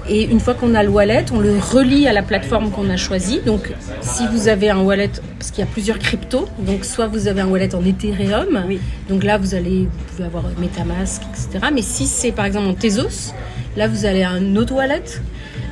Et 0.08 0.24
une 0.24 0.40
fois 0.40 0.54
qu'on 0.54 0.74
a 0.74 0.82
le 0.82 0.90
wallet, 0.90 1.24
on 1.32 1.40
le 1.40 1.56
relie 1.58 2.06
à 2.06 2.12
la 2.12 2.22
plateforme 2.22 2.70
qu'on 2.70 2.90
a 2.90 2.96
choisie. 2.96 3.40
Donc 3.44 3.72
si 4.02 4.26
vous 4.28 4.48
avez 4.48 4.68
un 4.70 4.80
wallet, 4.80 5.10
parce 5.38 5.50
qu'il 5.50 5.64
y 5.64 5.66
a 5.66 5.70
plusieurs 5.70 5.98
cryptos, 5.98 6.46
donc 6.58 6.84
soit 6.84 7.06
vous 7.06 7.26
avez 7.28 7.40
un 7.40 7.46
wallet 7.48 7.74
en 7.74 7.84
Ethereum, 7.84 8.64
Oui. 8.68 8.80
donc 9.08 9.24
là 9.24 9.38
vous 9.38 9.54
allez, 9.54 9.88
vous 9.90 10.04
pouvez 10.12 10.24
avoir 10.24 10.44
Metamask, 10.58 11.22
etc. 11.32 11.66
Mais 11.72 11.82
si 11.82 12.06
c'est 12.06 12.32
par 12.32 12.44
exemple 12.44 12.66
en 12.68 12.74
Tezos, 12.74 13.32
là 13.76 13.88
vous 13.88 14.04
allez 14.04 14.22
à 14.22 14.30
un 14.30 14.56
autre 14.56 14.74
wallet. 14.74 15.02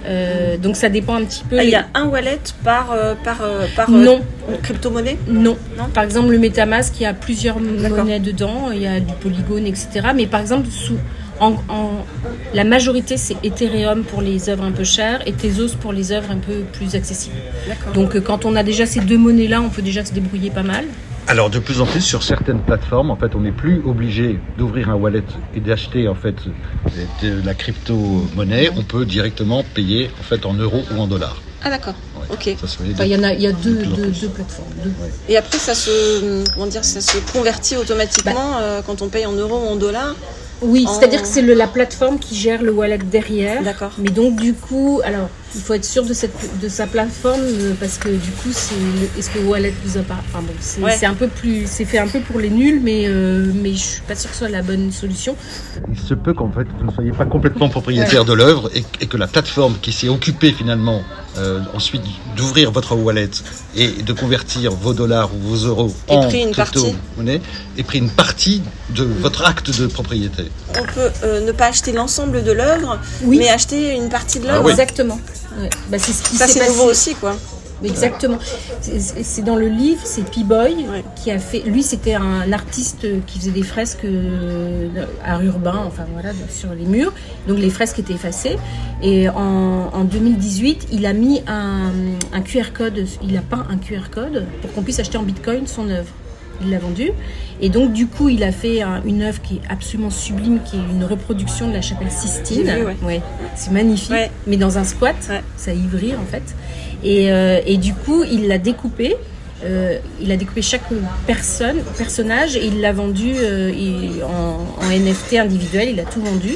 Euh, 0.05 0.57
donc 0.57 0.77
ça 0.77 0.89
dépend 0.89 1.15
un 1.15 1.25
petit 1.25 1.45
peu. 1.49 1.59
Ah, 1.59 1.65
il 1.65 1.71
y 1.71 1.75
a 1.75 1.87
un 1.95 2.07
wallet 2.07 2.41
par, 2.65 2.91
euh, 2.93 3.15
par, 3.23 3.43
euh, 3.43 3.67
par 3.77 3.89
Non, 3.91 4.21
crypto-monnaie 4.63 5.17
non, 5.29 5.57
Non 5.79 5.85
Par 5.95 6.03
exemple, 6.03 6.31
le 6.31 6.39
MetaMask, 6.39 6.95
il 6.99 7.05
y 7.05 7.07
a 7.07 7.15
plusieurs 7.15 7.61
monnaies 7.61 8.19
dedans, 8.19 8.71
il 8.73 8.83
y 8.83 8.87
a 8.87 8.99
du 8.99 9.13
Polygon, 9.21 9.65
etc. 9.65 10.09
Mais 10.15 10.27
par 10.27 10.41
exemple, 10.41 10.69
sous, 10.71 10.97
en, 11.41 11.53
en- 11.69 12.05
la 12.55 12.65
majorité, 12.65 13.17
c'est 13.17 13.37
Ethereum 13.45 14.05
pour 14.05 14.21
les 14.23 14.49
œuvres 14.49 14.65
un 14.65 14.73
peu 14.73 14.85
chères 14.85 15.21
et 15.27 15.33
Tezos 15.33 15.77
pour 15.81 15.93
les 15.93 16.13
œuvres 16.13 16.31
un 16.31 16.39
peu 16.39 16.61
plus 16.73 16.95
accessibles. 16.95 17.37
Donc 17.95 18.15
euh, 18.17 18.21
quand 18.21 18.45
on 18.45 18.55
a 18.57 18.63
déjà 18.63 18.87
ces 18.87 19.01
deux 19.01 19.19
monnaies-là, 19.19 19.61
on 19.63 19.69
peut 19.71 19.83
déjà 19.83 20.05
se 20.05 20.13
débrouiller 20.13 20.51
pas 20.51 20.63
mal. 20.63 20.85
Alors 21.29 21.51
de 21.51 21.61
plus 21.61 21.81
en 21.81 21.87
plus 21.87 22.01
sur 22.01 22.23
certaines 22.25 22.59
plateformes, 22.61 23.11
en 23.11 23.17
fait, 23.17 23.35
on 23.35 23.41
n'est 23.41 23.53
plus 23.53 23.81
obligé 23.87 24.39
d'ouvrir 24.59 24.91
un 24.91 24.95
wallet 24.95 25.23
et 25.55 25.61
d'acheter 25.61 26.09
en 26.09 26.17
fait 26.17 26.35
de, 27.23 27.41
la 27.45 27.55
crypto-monnaie. 27.55 28.71
On 28.77 28.83
peut 28.83 29.05
directement 29.07 29.65
payer 29.75 30.11
en 30.21 30.23
fait 30.25 30.45
en 30.47 30.55
euros 30.55 30.83
ou 30.95 31.01
en 31.01 31.07
dollars. 31.07 31.41
Ah 31.65 31.71
d'accord. 31.71 31.95
Ouais. 32.17 32.27
Ok. 32.31 32.57
Enfin, 32.63 33.05
il 33.05 33.13
y 33.13 33.17
en 33.17 33.23
a, 33.23 33.33
il 33.35 33.41
y 33.41 33.47
a 33.47 33.53
deux, 33.53 33.85
deux, 33.85 34.29
plateformes. 34.29 34.69
deux. 34.83 34.91
Et 35.29 35.37
après, 35.37 35.59
ça 35.59 35.75
se, 35.75 36.43
comment 36.55 36.67
dire, 36.67 36.85
ça 36.85 37.01
se 37.01 37.17
convertit 37.33 37.77
automatiquement 37.77 38.57
euh, 38.61 38.81
quand 38.85 39.01
on 39.01 39.09
paye 39.09 39.25
en 39.27 39.33
euros 39.33 39.63
ou 39.65 39.69
en 39.71 39.77
dollars. 39.77 40.17
Oui, 40.63 40.87
c'est-à-dire 40.89 41.23
que 41.23 41.29
c'est 41.29 41.43
la 41.43 41.67
plateforme 41.67 42.19
qui 42.19 42.35
gère 42.35 42.63
le 42.63 42.73
wallet 42.73 42.99
derrière. 42.99 43.63
D'accord. 43.63 43.93
Mais 43.99 44.11
donc 44.11 44.37
du 44.37 44.55
coup, 44.55 45.01
alors 45.05 45.29
il 45.55 45.61
faut 45.61 45.75
être 45.75 45.85
sûr 45.85 46.05
de 46.05 46.15
cette 46.15 46.33
de 46.61 46.69
sa 46.69 46.87
plateforme 46.87 47.41
euh, 47.43 47.75
parce 47.79 47.99
que 47.99 48.09
du 48.09 48.31
coup 48.31 48.49
c'est 48.53 48.75
est-ce 49.19 49.31
que 49.31 49.39
Wallet 49.41 49.75
vous 49.85 49.99
a 49.99 50.03
pas 50.03 50.17
enfin 50.29 50.41
bon 50.43 50.53
c'est 50.61 50.81
Ouais. 50.83 51.05
un 51.05 51.15
peu 51.15 51.29
plus 51.29 51.67
c'est 51.67 51.85
fait 51.85 51.99
un 51.99 52.09
peu 52.09 52.21
pour 52.21 52.39
les 52.41 52.51
nuls 52.51 52.81
mais 52.83 53.05
euh, 53.07 53.51
mais 53.55 53.73
je 53.73 53.79
suis 53.79 54.01
pas 54.03 54.15
sûre 54.15 54.31
que 54.31 54.37
ce 54.37 54.41
soit 54.41 54.49
la 54.49 54.63
bonne 54.63 54.91
solution. 54.93 55.37
Il 55.93 55.99
se 55.99 56.15
peut 56.15 56.33
qu'en 56.35 56.51
fait 56.51 56.67
vous 56.79 56.87
ne 56.87 56.93
soyez 56.93 57.13
pas 57.13 57.27
complètement 57.27 57.69
propriétaire 57.69 58.25
de 58.25 58.33
l'œuvre 58.33 58.71
et, 58.75 58.85
et 59.01 59.07
que 59.07 59.17
la 59.17 59.27
plateforme 59.27 59.77
qui 59.83 59.93
s'est 59.93 60.09
occupée 60.09 60.53
finalement 60.53 61.03
euh, 61.39 61.61
ensuite 61.75 62.03
d'ouvrir 62.37 62.71
votre 62.71 62.95
wallet 62.97 63.31
et 63.77 63.89
de 64.03 64.13
convertir 64.13 64.73
vos 64.73 64.93
dollars 64.95 65.31
ou 65.35 65.39
vos 65.39 65.67
euros 65.67 65.95
en 66.09 66.27
pris 66.29 66.43
une 66.43 66.55
partie. 66.55 66.95
monnaie 67.17 67.41
ait 67.79 67.83
pris 67.83 67.99
une 67.99 68.11
partie 68.11 68.63
de 68.91 69.05
votre 69.05 69.45
acte 69.47 69.71
de 69.79 69.87
propriété. 69.87 70.45
On 70.79 70.85
peut 70.85 71.11
euh, 71.25 71.47
ne 71.47 71.53
pas 71.53 71.67
acheter 71.67 71.93
l'ensemble 71.93 72.43
de 72.45 72.53
l'œuvre, 72.53 72.99
Oui. 73.25 73.39
mais 73.39 73.49
acheter 73.49 73.95
une 73.95 74.09
partie 74.09 74.41
de 74.41 74.47
Ah 74.49 74.53
l'œuvre. 74.53 74.65
oui. 74.67 74.71
Exactement. 74.73 75.19
Ouais. 75.59 75.71
Bah, 75.91 75.99
c'est 75.99 76.13
ce 76.13 76.23
qui 76.23 76.37
Ça, 76.37 76.47
c'est 76.49 76.67
nouveau 76.69 76.85
aussi, 76.91 77.15
quoi. 77.15 77.37
Exactement. 77.85 78.39
C'est- 78.81 79.43
dans 79.43 79.57
le 79.57 79.67
livre, 79.67 80.01
c'est 80.05 80.23
P-Boy 80.31 80.87
Ouais. 80.89 81.05
qui 81.17 81.33
a 81.33 81.41
fait. 81.41 81.63
Lui, 81.63 81.83
c'était 81.83 82.15
un 82.15 82.53
artiste 82.53 83.07
qui 83.27 83.41
faisait 83.41 83.51
des 83.51 83.65
fresques 83.65 84.05
euh, 84.05 84.89
art 85.25 85.43
urbain, 85.43 85.83
enfin 85.85 86.05
voilà, 86.13 86.31
sur 86.49 86.73
les 86.75 86.85
murs. 86.85 87.13
Donc 87.49 87.59
les 87.59 87.71
fresques 87.71 87.99
étaient 87.99 88.13
effacées. 88.15 88.57
Et 89.03 89.29
en, 89.29 89.91
en 89.93 90.05
2018, 90.05 90.89
il 90.93 91.07
a 91.07 91.13
mis 91.13 91.43
un, 91.49 91.91
un 92.33 92.41
QR 92.43 92.73
code. 92.73 93.05
Il 93.21 93.37
a 93.37 93.41
peint 93.41 93.67
un 93.69 93.79
QR 93.79 94.11
code 94.15 94.47
pour 94.61 94.73
qu'on 94.73 94.83
puisse 94.83 95.01
acheter 95.01 95.19
en 95.19 95.25
Bitcoin 95.25 95.67
son 95.67 95.89
œuvre. 95.91 96.07
Il 96.65 96.71
l'a 96.71 96.79
vendu. 96.79 97.11
Et 97.61 97.69
donc, 97.69 97.93
du 97.93 98.07
coup, 98.07 98.29
il 98.29 98.43
a 98.45 98.53
fait 98.53 98.83
un- 98.83 99.03
une 99.05 99.23
œuvre 99.23 99.41
qui 99.43 99.55
est 99.57 99.61
absolument 99.69 100.11
sublime, 100.11 100.61
qui 100.65 100.77
est 100.77 100.81
une 100.93 101.05
reproduction 101.05 101.69
de 101.69 101.73
la 101.73 101.81
chapelle 101.83 102.11
Sistine. 102.11 102.63
Vu, 102.65 103.07
ouais. 103.07 103.21
C'est 103.55 103.71
magnifique, 103.73 104.11
Ouais. 104.13 104.31
mais 104.47 104.57
dans 104.57 104.79
un 104.79 104.85
squat, 104.85 105.17
ça 105.57 105.73
Ivry 105.73 106.15
en 106.15 106.25
fait. 106.31 106.43
Et, 107.05 107.31
euh, 107.33 107.61
et 107.67 107.77
du 107.79 107.95
coup, 107.95 108.25
il 108.25 108.49
l'a 108.49 108.59
découpé. 108.59 109.17
euh, 109.65 109.99
il 110.21 110.33
a 110.33 110.37
découpé 110.37 110.61
chaque 110.61 110.83
personne, 111.25 111.77
personnage 111.97 112.57
et 112.57 112.67
il 112.67 112.81
l'a 112.81 112.91
vendu 112.93 113.33
euh, 113.37 113.71
il- 113.73 114.21
en, 114.25 114.85
en 114.85 114.91
NFT 114.91 115.39
individuel. 115.39 115.91
Il 115.93 116.01
a 116.01 116.03
tout 116.03 116.21
vendu. 116.21 116.55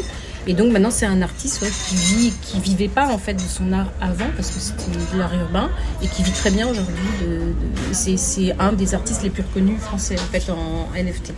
Et 0.48 0.54
donc 0.54 0.70
maintenant, 0.72 0.90
c'est 0.90 1.06
un 1.06 1.22
artiste 1.22 1.64
qui 1.88 1.96
vit, 1.96 2.32
qui 2.42 2.60
vivait 2.60 2.88
pas 2.88 3.08
en 3.08 3.18
fait 3.18 3.34
de 3.34 3.40
son 3.40 3.72
art 3.72 3.90
avant 4.00 4.28
parce 4.36 4.50
que 4.50 4.60
c'était 4.60 4.90
de 4.90 5.18
l'art 5.18 5.34
urbain 5.34 5.70
et 6.02 6.06
qui 6.06 6.22
vit 6.22 6.32
très 6.32 6.50
bien 6.50 6.68
aujourd'hui. 6.68 6.94
C'est 7.92 8.52
un 8.58 8.72
des 8.72 8.94
artistes 8.94 9.22
les 9.22 9.30
plus 9.30 9.42
reconnus 9.42 9.80
français 9.80 10.14
en 10.14 10.32
fait 10.32 10.50
en 10.50 10.88
NFT. 10.94 11.32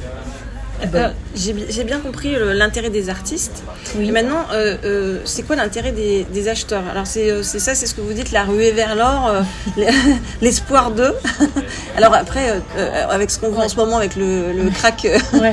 Euh, 0.94 1.08
J'ai 1.34 1.52
bi- 1.52 1.64
j'ai 1.68 1.84
bien 1.84 1.98
compris 1.98 2.32
le- 2.34 2.52
l'intérêt 2.52 2.90
des 2.90 3.08
artistes. 3.08 3.62
Oui. 3.96 4.08
Et 4.08 4.12
maintenant, 4.12 4.44
euh, 4.52 4.76
euh, 4.84 5.18
c'est 5.24 5.42
quoi 5.42 5.56
l'intérêt 5.56 5.92
des, 5.92 6.24
des 6.32 6.48
acheteurs? 6.48 6.82
Alors 6.90 7.06
c'est 7.06 7.30
euh, 7.30 7.42
ça, 7.42 7.74
c'est 7.74 7.86
ce 7.86 7.94
que 7.94 8.00
vous 8.00 8.12
dites, 8.12 8.30
la 8.32 8.44
ruée 8.44 8.70
vers 8.72 8.94
l'or, 8.94 9.28
euh, 9.28 9.42
l'espoir 10.40 10.90
d'eux. 10.92 11.14
Alors 11.96 12.14
après, 12.14 12.50
euh, 12.50 12.58
euh, 12.76 13.06
avec 13.10 13.30
ce 13.30 13.38
qu'on 13.38 13.50
voit 13.50 13.64
en 13.64 13.68
ce 13.68 13.76
moment 13.76 13.96
avec 13.96 14.14
le, 14.16 14.52
le 14.52 14.70
crack 14.70 15.04
euh, 15.04 15.18
Ouais. 15.40 15.52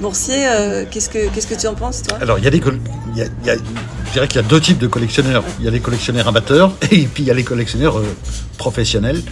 Boursier, 0.00 0.46
euh, 0.48 0.84
qu'est-ce 0.90 1.08
que 1.08 1.28
qu'est-ce 1.30 1.46
que 1.46 1.54
tu 1.60 1.66
en 1.66 1.74
penses, 1.74 2.02
toi? 2.02 2.18
Alors 2.20 2.38
il 2.38 2.44
y 2.44 2.48
a 2.48 2.50
des 2.50 2.58
y 3.16 3.22
a- 3.22 3.24
y 3.44 3.50
a- 3.50 3.56
je 4.06 4.12
dirais 4.12 4.28
qu'il 4.28 4.40
y 4.40 4.44
a 4.44 4.46
deux 4.48 4.60
types 4.60 4.78
de 4.78 4.86
collectionneurs. 4.86 5.44
Il 5.58 5.64
y 5.64 5.68
a 5.68 5.70
les 5.70 5.80
collectionneurs 5.80 6.26
amateurs 6.28 6.72
et 6.90 7.02
puis 7.06 7.22
il 7.22 7.26
y 7.26 7.30
a 7.30 7.34
les 7.34 7.44
collectionneurs 7.44 7.98
euh, 7.98 8.04
professionnels. 8.58 9.22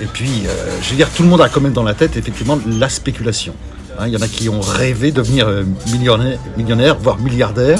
Et 0.00 0.06
puis, 0.06 0.42
euh, 0.46 0.50
je 0.82 0.90
veux 0.90 0.96
dire, 0.96 1.08
tout 1.14 1.22
le 1.22 1.28
monde 1.28 1.40
a 1.42 1.48
quand 1.48 1.60
même 1.60 1.72
dans 1.74 1.82
la 1.84 1.94
tête 1.94 2.16
effectivement 2.16 2.58
la 2.66 2.88
spéculation. 2.88 3.54
Hein, 3.98 4.06
il 4.06 4.14
y 4.14 4.16
en 4.16 4.22
a 4.22 4.28
qui 4.28 4.48
ont 4.48 4.60
rêvé 4.60 5.10
de 5.10 5.16
devenir 5.16 5.48
euh, 5.48 5.64
millionnaire, 5.92 6.38
millionnaire, 6.56 6.96
voire 6.98 7.18
milliardaire. 7.18 7.78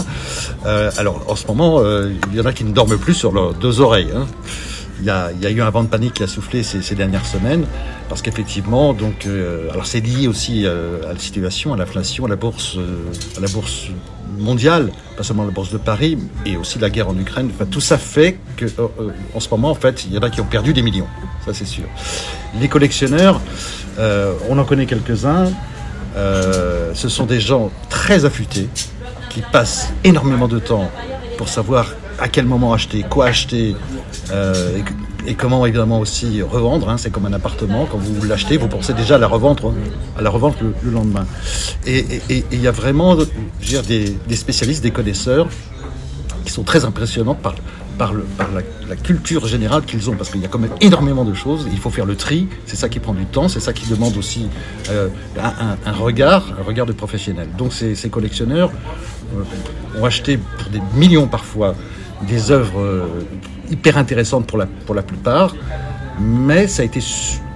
Euh, 0.67 0.91
alors 0.99 1.25
en 1.29 1.37
ce 1.37 1.47
moment, 1.47 1.81
euh, 1.81 2.13
il 2.31 2.39
y 2.39 2.41
en 2.41 2.47
a 2.47 2.53
qui 2.53 2.65
ne 2.65 2.73
dorment 2.73 2.99
plus 2.99 3.15
sur 3.15 3.33
leurs 3.33 3.55
deux 3.55 3.81
oreilles. 3.81 4.11
hein. 4.15 4.27
Il 5.01 5.07
y, 5.07 5.11
a, 5.11 5.51
eu 5.51 5.61
un 5.61 5.71
vent 5.71 5.83
de 5.83 5.89
panique 5.89 6.15
qui 6.15 6.23
a 6.23 6.29
soufflé 6.29 6.63
ces, 6.63 6.95
dernières 6.95 7.27
semaines 7.27 7.65
parce 8.09 8.23
qu'effectivement, 8.23 8.93
donc, 8.93 9.27
alors 9.73 9.85
c'est 9.85 9.99
lié 9.99 10.29
aussi 10.29 10.65
à 10.65 11.13
la 11.13 11.19
situation, 11.19 11.75
à 11.75 11.77
l'inflation, 11.77 12.27
à 12.27 12.29
la 12.29 12.37
bourse, 12.37 12.79
à 13.37 13.41
la 13.41 13.49
bourse 13.49 13.89
mondiale, 14.39 14.93
pas 15.17 15.25
seulement 15.25 15.45
la 15.45 15.51
bourse 15.51 15.73
de 15.73 15.79
Paris, 15.79 16.19
et 16.47 16.57
aussi 16.57 16.79
la 16.79 16.89
guerre 16.89 17.09
en 17.09 17.19
Ukraine. 17.19 17.51
Tout 17.69 17.81
ça 17.81 17.99
fait 17.99 18.39
que, 18.57 18.67
euh, 18.67 19.11
en 19.35 19.41
ce 19.41 19.49
moment, 19.49 19.71
en 19.71 19.75
fait, 19.75 20.05
il 20.05 20.15
y 20.15 20.19
en 20.19 20.21
a 20.21 20.31
qui 20.31 20.41
ont 20.41 20.47
perdu 20.47 20.73
des 20.73 20.83
millions. 20.83 21.09
Ça, 21.45 21.53
c'est 21.53 21.67
sûr. 21.67 21.85
Les 22.61 22.69
collectionneurs, 22.69 23.41
on 23.99 24.57
en 24.57 24.65
connaît 24.65 24.87
quelques-uns. 24.87 25.51
Euh, 26.17 26.93
ce 26.95 27.09
sont 27.09 27.25
des 27.25 27.41
gens 27.41 27.71
très 27.89 28.25
affûtés 28.25 28.69
qui 29.31 29.43
passent 29.53 29.93
énormément 30.05 30.49
de 30.49 30.59
temps 30.59 30.91
pour 31.39 31.49
savoir 31.49 31.93
à 32.19 32.29
quel 32.29 32.45
moment 32.45 32.73
acheter, 32.75 33.03
quoi 33.09 33.27
acheter 33.27 33.75
euh, 34.31 34.79
et, 35.27 35.35
comment 35.35 35.65
évidemment 35.65 36.01
aussi 36.01 36.43
revendre. 36.43 36.91
hein. 36.91 36.99
C'est 36.99 37.11
comme 37.11 37.27
un 37.27 37.33
appartement, 37.33 37.87
quand 37.91 37.99
vous 37.99 38.25
l'achetez, 38.27 38.57
vous 38.59 38.69
pensez 38.69 38.93
déjà 38.93 39.15
à 39.15 39.19
la 39.19 39.27
revendre, 39.29 39.73
à 40.19 40.23
la 40.23 40.31
revendre 40.31 40.57
le, 40.61 40.75
le 40.83 40.91
lendemain. 40.91 41.27
Et 41.87 42.05
il 42.29 42.61
y 42.61 42.69
a 42.69 42.73
vraiment 42.73 43.17
des, 43.17 44.17
des 44.29 44.37
spécialistes, 44.37 44.83
des 44.83 44.91
connaisseurs 44.91 45.49
qui 46.45 46.53
sont 46.53 46.65
très 46.65 46.85
impressionnants 46.85 47.35
par, 47.35 47.55
par, 47.97 48.13
la, 48.13 48.97
culture 48.97 49.47
générale 49.47 49.85
qu'ils 49.85 50.11
ont, 50.11 50.15
parce 50.15 50.31
qu'il 50.31 50.41
y 50.41 50.45
a 50.45 50.49
quand 50.49 50.59
même 50.59 50.75
énormément 50.81 51.25
de 51.25 51.35
choses, 51.35 51.67
il 51.73 51.79
faut 51.79 51.91
faire 51.91 52.05
le 52.05 52.17
tri, 52.17 52.49
c'est 52.67 52.77
ça 52.77 52.89
qui 52.89 53.01
prend 53.01 53.15
du 53.15 53.25
temps, 53.25 53.49
c'est 53.49 53.61
ça 53.61 53.73
qui 53.73 53.87
demande 53.87 54.17
aussi 54.17 54.49
euh, 54.91 55.09
un, 55.39 55.93
regard, 55.93 56.53
un 56.61 56.63
regard 56.63 56.87
de 56.87 56.93
professionnel. 56.93 57.49
Donc 57.57 57.73
ces, 57.73 58.09
collectionneurs 58.11 58.71
euh, 59.37 60.01
ont 60.01 60.05
acheté 60.05 60.39
pour 60.59 60.71
des 60.71 60.83
millions 60.95 61.27
parfois 61.27 61.75
des 62.29 62.51
œuvres 62.51 62.81
euh, 62.81 63.07
hyper 63.71 63.97
intéressantes 63.97 64.47
pour 64.47 64.59
la, 64.59 64.67
pour 64.67 64.95
la 64.95 65.03
plupart, 65.03 65.55
mais 66.21 66.69
ça 66.69 66.83
a 66.83 66.85
été 66.85 67.01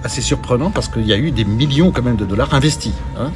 assez 0.03 0.21
surprenant 0.21 0.71
parce 0.71 0.87
qu'il 0.87 1.05
y 1.05 1.13
a 1.13 1.17
eu 1.17 1.31
des 1.31 1.45
millions 1.45 1.91
quand 1.91 2.03
même 2.03 2.17
de 2.17 2.25
dollars 2.25 2.53
investis 2.53 2.93
hein, 3.19 3.31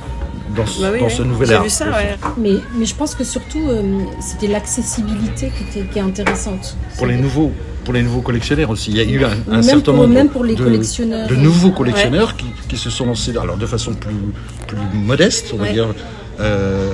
dans, 0.55 0.65
ce- 0.65 0.81
Bah 0.81 0.89
oui, 0.93 0.99
dans 0.99 1.05
oui. 1.07 1.11
ce 1.15 1.21
nouvel 1.23 1.53
art. 1.53 1.63
vu 1.63 1.69
ça, 1.69 1.85
ouais. 1.91 2.15
Mais, 2.37 2.55
mais 2.75 2.85
je 2.85 2.95
pense 2.95 3.15
que 3.15 3.23
surtout, 3.23 3.61
euh, 3.69 3.81
c'était 4.19 4.47
l'accessibilité 4.47 5.51
qui, 5.57 5.63
était, 5.79 5.87
qui 5.91 5.99
est 5.99 6.01
intéressante. 6.01 6.75
Pour 6.97 7.07
les 7.07 7.15
nouveaux, 7.17 7.51
pour 7.85 7.93
les 7.93 8.03
nouveaux 8.03 8.21
collectionneurs 8.21 8.69
aussi. 8.69 8.91
Il 8.91 8.97
y 8.97 9.01
a 9.01 9.03
eu 9.03 9.23
un, 9.23 9.29
un 9.49 9.53
même, 9.55 9.63
certain 9.63 9.81
pour, 9.91 9.93
nombre 9.95 10.13
même 10.13 10.29
pour 10.29 10.43
les 10.43 10.55
de, 10.55 10.63
collectionneurs. 10.63 11.27
de 11.27 11.35
nouveaux 11.35 11.71
collectionneurs 11.71 12.35
qui, 12.37 12.45
qui 12.67 12.77
se 12.77 12.89
sont 12.89 13.05
lancés 13.05 13.35
alors 13.37 13.57
de 13.57 13.65
façon 13.65 13.93
plus, 13.93 14.13
plus 14.67 14.77
modeste, 14.93 15.51
on 15.53 15.57
va 15.57 15.63
Ouais. 15.63 15.73
dire, 15.73 15.87
euh, 16.39 16.91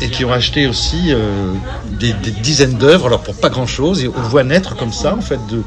et, 0.00 0.04
et 0.04 0.08
qui 0.08 0.24
ont 0.24 0.32
acheté 0.32 0.66
aussi 0.68 1.08
euh, 1.12 1.52
des, 1.98 2.12
des 2.12 2.30
dizaines 2.30 2.74
d'œuvres, 2.74 3.06
alors 3.08 3.22
pour 3.22 3.34
pas 3.34 3.50
grand 3.50 3.66
chose, 3.66 4.04
et 4.04 4.08
on 4.08 4.20
voit 4.28 4.44
naître 4.44 4.76
comme 4.76 4.92
ça 4.92 5.14
en 5.16 5.20
fait 5.20 5.40
de, 5.50 5.62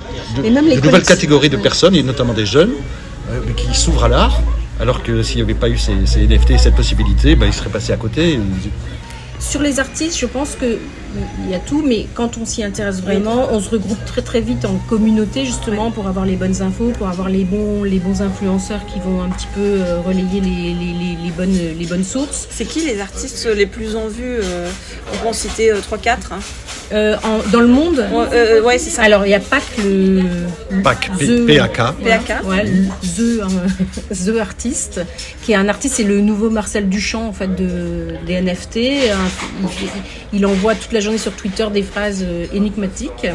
nouvelles 0.81 1.03
catégories 1.03 1.49
de 1.49 1.57
ouais. 1.57 1.61
personnes, 1.61 1.93
et 1.95 2.03
notamment 2.03 2.33
des 2.33 2.45
jeunes, 2.45 2.71
euh, 3.29 3.41
qui 3.57 3.77
s'ouvrent 3.77 4.05
à 4.05 4.07
l'art. 4.07 4.39
Alors 4.79 5.01
que 5.03 5.23
s'il 5.23 5.37
n'y 5.37 5.41
avait 5.43 5.53
pas 5.53 5.69
eu 5.69 5.77
ces, 5.77 6.05
ces 6.05 6.27
NFT 6.27 6.51
et 6.51 6.57
cette 6.57 6.75
possibilité, 6.75 7.35
ben, 7.35 7.47
ils 7.47 7.53
seraient 7.53 7.69
passés 7.69 7.93
à 7.93 7.97
côté. 7.97 8.39
Sur 9.39 9.61
les 9.61 9.79
artistes, 9.79 10.19
je 10.19 10.25
pense 10.25 10.55
que 10.55 10.77
il 11.45 11.49
y 11.51 11.55
a 11.55 11.59
tout, 11.59 11.81
mais 11.85 12.05
quand 12.13 12.37
on 12.37 12.45
s'y 12.45 12.63
intéresse 12.63 13.01
vraiment, 13.01 13.47
on 13.51 13.59
se 13.59 13.69
regroupe 13.69 14.03
très 14.05 14.21
très 14.21 14.41
vite 14.41 14.65
en 14.65 14.75
communauté 14.89 15.45
justement 15.45 15.89
pour 15.91 16.07
avoir 16.07 16.25
les 16.25 16.35
bonnes 16.35 16.61
infos, 16.61 16.91
pour 16.97 17.07
avoir 17.07 17.29
les 17.29 17.43
bons 17.43 17.83
les 17.83 17.99
bons 17.99 18.21
influenceurs 18.21 18.85
qui 18.85 18.99
vont 18.99 19.21
un 19.23 19.29
petit 19.29 19.47
peu 19.55 19.61
euh, 19.61 19.99
relayer 20.05 20.41
les, 20.41 20.49
les, 20.73 20.93
les, 20.93 21.17
les 21.23 21.31
bonnes 21.31 21.57
les 21.79 21.85
bonnes 21.85 22.03
sources. 22.03 22.47
C'est 22.51 22.65
qui 22.65 22.81
les 22.81 22.99
artistes 22.99 23.47
les 23.55 23.65
plus 23.65 23.95
en 23.95 24.07
vue 24.07 24.39
euh, 24.43 24.69
On 25.13 25.17
peut 25.23 25.27
en 25.29 25.33
citer 25.33 25.71
3-4. 25.73 26.09
Hein. 26.31 26.39
Euh, 26.93 27.17
en- 27.23 27.49
dans 27.51 27.59
le 27.59 27.67
monde, 27.67 27.97
Ouais, 28.13 28.25
euh, 28.33 28.61
ouais, 28.63 28.77
c'est 28.77 28.89
ça. 28.91 29.01
alors 29.03 29.25
il 29.25 29.29
n'y 29.29 29.35
a 29.35 29.41
pas 29.41 29.59
que 29.59 29.81
le 29.81 30.81
PAC, 30.83 31.11
The- 31.19 31.45
PAK. 31.45 31.77
PAK. 32.01 32.45
Ouais, 32.45 32.63
The, 33.17 33.41
The 34.25 34.39
Artist, 34.39 35.01
qui 35.43 35.51
est 35.51 35.55
un 35.55 35.67
artiste, 35.67 35.95
c'est 35.95 36.03
le 36.03 36.21
nouveau 36.21 36.49
Marcel 36.49 36.87
Duchamp 36.87 37.27
en 37.27 37.33
fait 37.33 37.53
de, 37.53 38.13
des 38.25 38.39
NFT. 38.41 38.77
Il, 38.77 40.39
il 40.39 40.45
envoie 40.45 40.75
toute 40.75 40.93
la 40.93 40.96
la 40.97 41.01
journée 41.01 41.19
sur 41.19 41.33
Twitter 41.33 41.65
des 41.71 41.83
phrases 41.83 42.25
euh, 42.27 42.47
énigmatiques. 42.53 43.25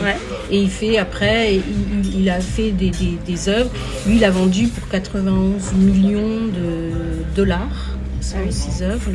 Et 0.50 0.59
il 0.59 0.71
fait 0.71 0.99
après, 0.99 1.54
il, 1.54 2.21
il 2.21 2.28
a 2.31 2.40
fait 2.40 2.73
des, 2.73 2.90
des, 2.90 3.19
des, 3.25 3.49
œuvres. 3.49 3.71
Lui, 4.07 4.16
il 4.16 4.25
a 4.25 4.31
vendu 4.31 4.66
pour 4.66 4.88
91 4.88 5.73
millions 5.75 6.47
de 6.47 7.35
dollars 7.37 7.97
ses 8.21 8.83
œuvres. 8.83 9.11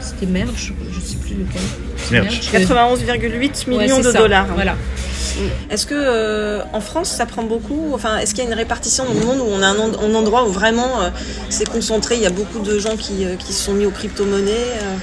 C'était 0.00 0.26
Merge, 0.26 0.72
je 0.92 0.96
ne 0.96 1.04
sais 1.04 1.16
plus 1.16 1.34
lequel. 1.34 2.66
91,8 2.66 3.68
millions 3.68 4.00
de 4.00 4.12
dollars. 4.12 4.46
Voilà. 4.54 4.76
Est-ce 5.70 5.86
que 5.86 5.94
euh, 5.96 6.62
en 6.72 6.80
France 6.80 7.08
ça 7.08 7.26
prend 7.26 7.42
beaucoup 7.42 7.92
Enfin, 7.92 8.18
est-ce 8.18 8.34
qu'il 8.34 8.44
y 8.44 8.46
a 8.46 8.50
une 8.50 8.56
répartition 8.56 9.04
dans 9.04 9.14
le 9.14 9.26
monde 9.26 9.38
où 9.40 9.50
on 9.50 9.62
a 9.62 9.66
un, 9.66 10.14
endroit 10.14 10.46
où 10.46 10.52
vraiment 10.52 11.02
euh, 11.02 11.10
c'est 11.48 11.68
concentré 11.68 12.16
Il 12.16 12.22
y 12.22 12.26
a 12.26 12.30
beaucoup 12.30 12.60
de 12.60 12.78
gens 12.78 12.96
qui, 12.96 13.24
euh, 13.24 13.36
qui 13.36 13.52
se 13.52 13.64
sont 13.64 13.72
mis 13.72 13.86
aux 13.86 13.90
crypto-monnaies. 13.90 14.52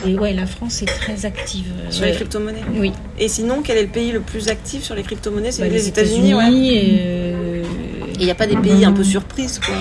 Et 0.06 0.18
ouais, 0.18 0.34
la 0.34 0.46
France 0.46 0.82
est 0.82 0.86
très 0.86 1.26
active 1.26 1.72
sur 1.90 2.06
les 2.06 2.14
crypto-monnaies. 2.14 2.64
Oui. 2.76 2.92
Et 3.20 3.28
sinon, 3.28 3.62
quel 3.64 3.78
est 3.78 3.84
le 3.84 3.90
pays 3.90 4.12
le 4.12 4.22
plus 4.22 4.48
actif 4.48 4.84
sur 4.84 4.96
les 4.96 5.04
crypto-monnaies? 5.04 5.52
C'est 5.52 5.64
bah, 5.64 5.70
les, 5.70 5.88
États-Unis. 5.88 6.34
et 6.74 7.36
il 8.20 8.26
n'y 8.26 8.32
a 8.32 8.36
pas 8.36 8.48
des 8.48 8.58
pays 8.58 8.86
un 8.86 8.92
peu 8.92 9.04
surprises 9.04 9.60
quoi. 9.60 9.74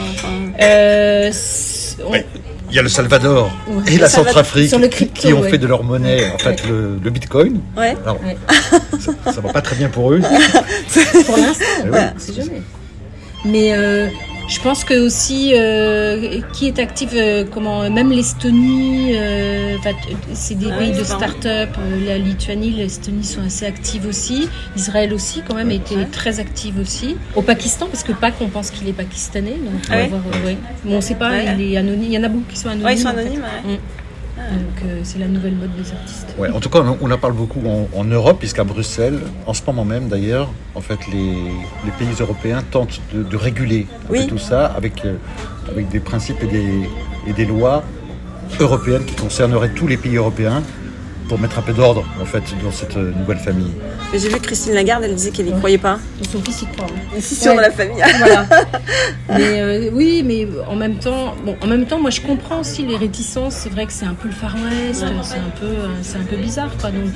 Il 2.70 2.76
y 2.76 2.78
a 2.78 2.82
le 2.82 2.88
Salvador 2.88 3.50
et 3.88 3.98
la 3.98 4.08
Centrafrique 4.08 5.12
qui 5.14 5.32
ont 5.32 5.42
fait 5.42 5.58
de 5.58 5.66
leur 5.66 5.82
monnaie 5.82 6.30
en 6.30 6.38
fait 6.38 6.62
le, 6.66 7.10
Bitcoin. 7.10 7.60
Ouais. 7.76 7.96
ça, 9.00 9.36
ne 9.36 9.40
va 9.40 9.52
pas 9.52 9.60
très 9.60 9.76
bien 9.76 9.88
pour 9.88 10.12
eux. 10.12 10.20
pour 11.26 11.36
l'instant, 11.36 12.14
c'est 12.18 12.34
jamais. 12.34 12.62
Mais 13.44 13.72
euh, 13.72 14.08
je 14.50 14.60
pense 14.60 14.82
que 14.82 14.94
aussi, 14.94 15.52
euh, 15.54 16.40
qui 16.52 16.66
est 16.66 16.80
actif, 16.80 17.10
euh, 17.14 17.44
comment, 17.48 17.88
même 17.88 18.10
l'Estonie, 18.10 19.12
euh, 19.14 19.76
c'est 20.32 20.56
des 20.56 20.70
ah 20.72 20.76
pays 20.76 20.90
de 20.90 21.04
start-up, 21.04 21.70
la 22.04 22.18
Lituanie, 22.18 22.70
l'Estonie 22.70 23.24
sont 23.24 23.42
assez 23.42 23.64
actives 23.64 24.06
aussi. 24.06 24.48
Israël 24.76 25.14
aussi, 25.14 25.42
quand 25.46 25.54
même, 25.54 25.70
était 25.70 26.04
très 26.06 26.40
active 26.40 26.80
aussi. 26.80 27.16
Au 27.36 27.42
Pakistan, 27.42 27.86
parce 27.86 28.02
que 28.02 28.12
Pâques, 28.12 28.40
on 28.40 28.48
pense 28.48 28.72
qu'il 28.72 28.88
est 28.88 28.92
pakistanais. 28.92 29.56
Donc, 29.64 29.82
on, 29.88 30.44
ouais. 30.44 30.58
on 30.84 30.96
ne 30.96 31.00
sait 31.00 31.14
pas, 31.14 31.42
il 31.42 31.72
est 31.72 31.76
anonyme. 31.76 32.10
Il 32.10 32.12
y 32.12 32.18
en 32.18 32.24
a 32.24 32.28
beaucoup 32.28 32.50
qui 32.50 32.58
sont 32.58 32.68
anonymes. 32.68 32.86
Ouais, 32.86 32.94
ils 32.94 32.98
sont 32.98 33.08
anonymes, 33.08 33.44
mm. 33.64 33.76
Donc 34.48 34.82
euh, 34.84 35.00
c'est 35.04 35.18
la 35.18 35.28
nouvelle 35.28 35.54
mode 35.54 35.74
des 35.76 35.92
artistes. 35.92 36.34
Ouais, 36.38 36.50
en 36.50 36.60
tout 36.60 36.70
cas, 36.70 36.82
on 37.00 37.10
en 37.10 37.18
parle 37.18 37.34
beaucoup 37.34 37.62
en, 37.94 38.04
Europe, 38.04 38.38
puisqu'à 38.38 38.64
Bruxelles, 38.64 39.20
en 39.46 39.54
ce 39.54 39.62
moment 39.66 39.84
même 39.84 40.08
d'ailleurs, 40.08 40.50
en 40.74 40.80
fait, 40.80 40.98
les, 41.12 41.52
pays 41.98 42.14
européens 42.18 42.62
tentent 42.68 43.00
de, 43.12 43.36
réguler 43.36 43.86
tout 44.28 44.38
ça 44.38 44.66
avec, 44.66 45.04
euh, 45.04 45.16
avec 45.70 45.88
des 45.88 46.00
principes 46.00 46.42
et 46.42 46.46
des, 46.46 46.88
et 47.26 47.32
des 47.32 47.44
lois 47.44 47.84
européennes 48.58 49.04
qui 49.04 49.14
concerneraient 49.14 49.70
tous 49.70 49.86
les 49.86 49.96
pays 49.96 50.16
européens 50.16 50.62
pour 51.28 51.38
mettre 51.38 51.58
un 51.58 51.62
peu 51.62 51.72
d'ordre 51.72 52.04
en 52.20 52.24
fait 52.24 52.42
dans 52.62 52.72
cette 52.72 52.96
euh, 52.96 53.12
nouvelle 53.18 53.38
famille. 53.38 53.72
J'ai 54.12 54.28
vu 54.28 54.40
Christine 54.40 54.74
Lagarde, 54.74 55.04
elle 55.04 55.14
disait 55.14 55.30
qu'elle 55.30 55.46
n'y 55.46 55.52
croyait 55.52 55.78
pas. 55.78 55.98
Son 56.32 56.40
fils 56.42 56.62
y 56.62 56.66
croit. 56.66 56.86
Ici 57.16 57.34
sur 57.36 57.54
la 57.54 57.70
famille. 57.70 58.02
Voilà. 58.18 58.46
mais 59.28 59.60
euh, 59.60 59.90
oui, 59.92 60.22
mais 60.24 60.48
en 60.68 60.74
même 60.76 60.96
temps, 60.96 61.34
bon, 61.44 61.56
en 61.62 61.66
même 61.66 61.86
temps, 61.86 62.00
moi 62.00 62.10
je 62.10 62.20
comprends 62.20 62.60
aussi 62.60 62.84
les 62.84 62.96
réticences. 62.96 63.54
C'est 63.54 63.70
vrai 63.70 63.86
que 63.86 63.92
c'est 63.92 64.06
un 64.06 64.14
peu 64.14 64.28
le 64.28 64.34
Far 64.34 64.54
West, 64.54 65.04
c'est 65.22 65.36
un 65.36 65.50
peu, 65.60 65.66
euh, 65.66 65.88
c'est 66.02 66.18
un 66.18 66.24
peu 66.24 66.36
bizarre, 66.36 66.70
quoi. 66.80 66.90
Donc 66.90 67.12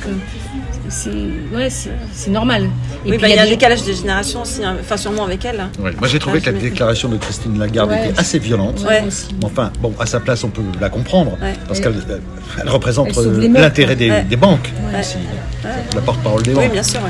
c'est, 0.89 1.11
ouais, 1.11 1.69
c'est 1.71 2.31
normal. 2.31 2.69
Et 3.05 3.11
oui, 3.11 3.19
bah, 3.19 3.29
il 3.29 3.35
y 3.35 3.39
a 3.39 3.43
un 3.43 3.47
décalage 3.47 3.83
des 3.83 3.95
générations 3.95 4.43
aussi, 4.43 4.65
hein. 4.65 4.77
enfin 4.81 4.97
sûrement 4.97 5.25
avec 5.25 5.45
elle. 5.45 5.65
Moi 5.79 6.09
j'ai 6.09 6.19
trouvé 6.19 6.41
que 6.41 6.51
la 6.51 6.59
déclaration 6.59 7.09
de 7.09 7.17
Christine 7.17 7.59
Lagarde 7.59 7.93
était 7.93 8.19
assez 8.19 8.39
violente. 8.39 8.85
Enfin, 9.43 9.73
bon, 9.81 9.93
à 9.99 10.07
sa 10.07 10.21
place, 10.21 10.45
on 10.45 10.51
peut 10.51 10.63
la 10.81 10.91
comprendre 10.91 11.37
parce 11.67 11.81
qu'elle 11.81 11.95
elle 12.61 12.69
représente 12.69 13.17
l'intérêt 13.17 13.97
des 13.97 14.04
des, 14.29 14.37
banques. 14.37 14.71
La 15.95 16.01
porte-parole 16.01 16.43
des 16.43 16.53
banques. 16.53 16.65
Oui, 16.65 16.71
bien 16.71 16.83
sûr. 16.83 17.01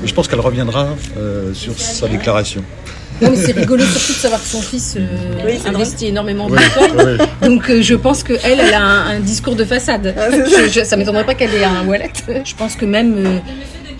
Mais 0.00 0.08
je 0.08 0.14
pense 0.14 0.28
qu'elle 0.28 0.40
reviendra 0.40 0.88
euh, 1.16 1.54
sur 1.54 1.78
sa 1.78 2.08
déclaration. 2.08 2.62
Non, 3.20 3.30
mais 3.30 3.36
c'est 3.36 3.52
rigolo 3.52 3.84
surtout 3.84 4.14
de 4.14 4.18
savoir 4.18 4.42
que 4.42 4.48
son 4.48 4.60
fils 4.60 4.96
euh, 4.98 5.58
investit 5.66 6.08
énormément 6.08 6.46
en 6.46 6.50
Bitcoin. 6.50 7.18
Donc 7.42 7.70
euh, 7.70 7.80
je 7.80 7.94
pense 7.94 8.24
qu'elle, 8.24 8.40
elle 8.42 8.74
a 8.74 8.82
un, 8.82 9.20
discours 9.20 9.54
de 9.54 9.64
façade. 9.64 10.14
Ça 10.72 10.84
ça 10.84 10.96
m'étonnerait 10.96 11.24
pas 11.24 11.34
qu'elle 11.34 11.54
ait 11.54 11.64
un 11.64 11.86
wallet. 11.86 12.10
Je 12.44 12.54
pense 12.54 12.74
que 12.74 12.84
même 12.84 13.40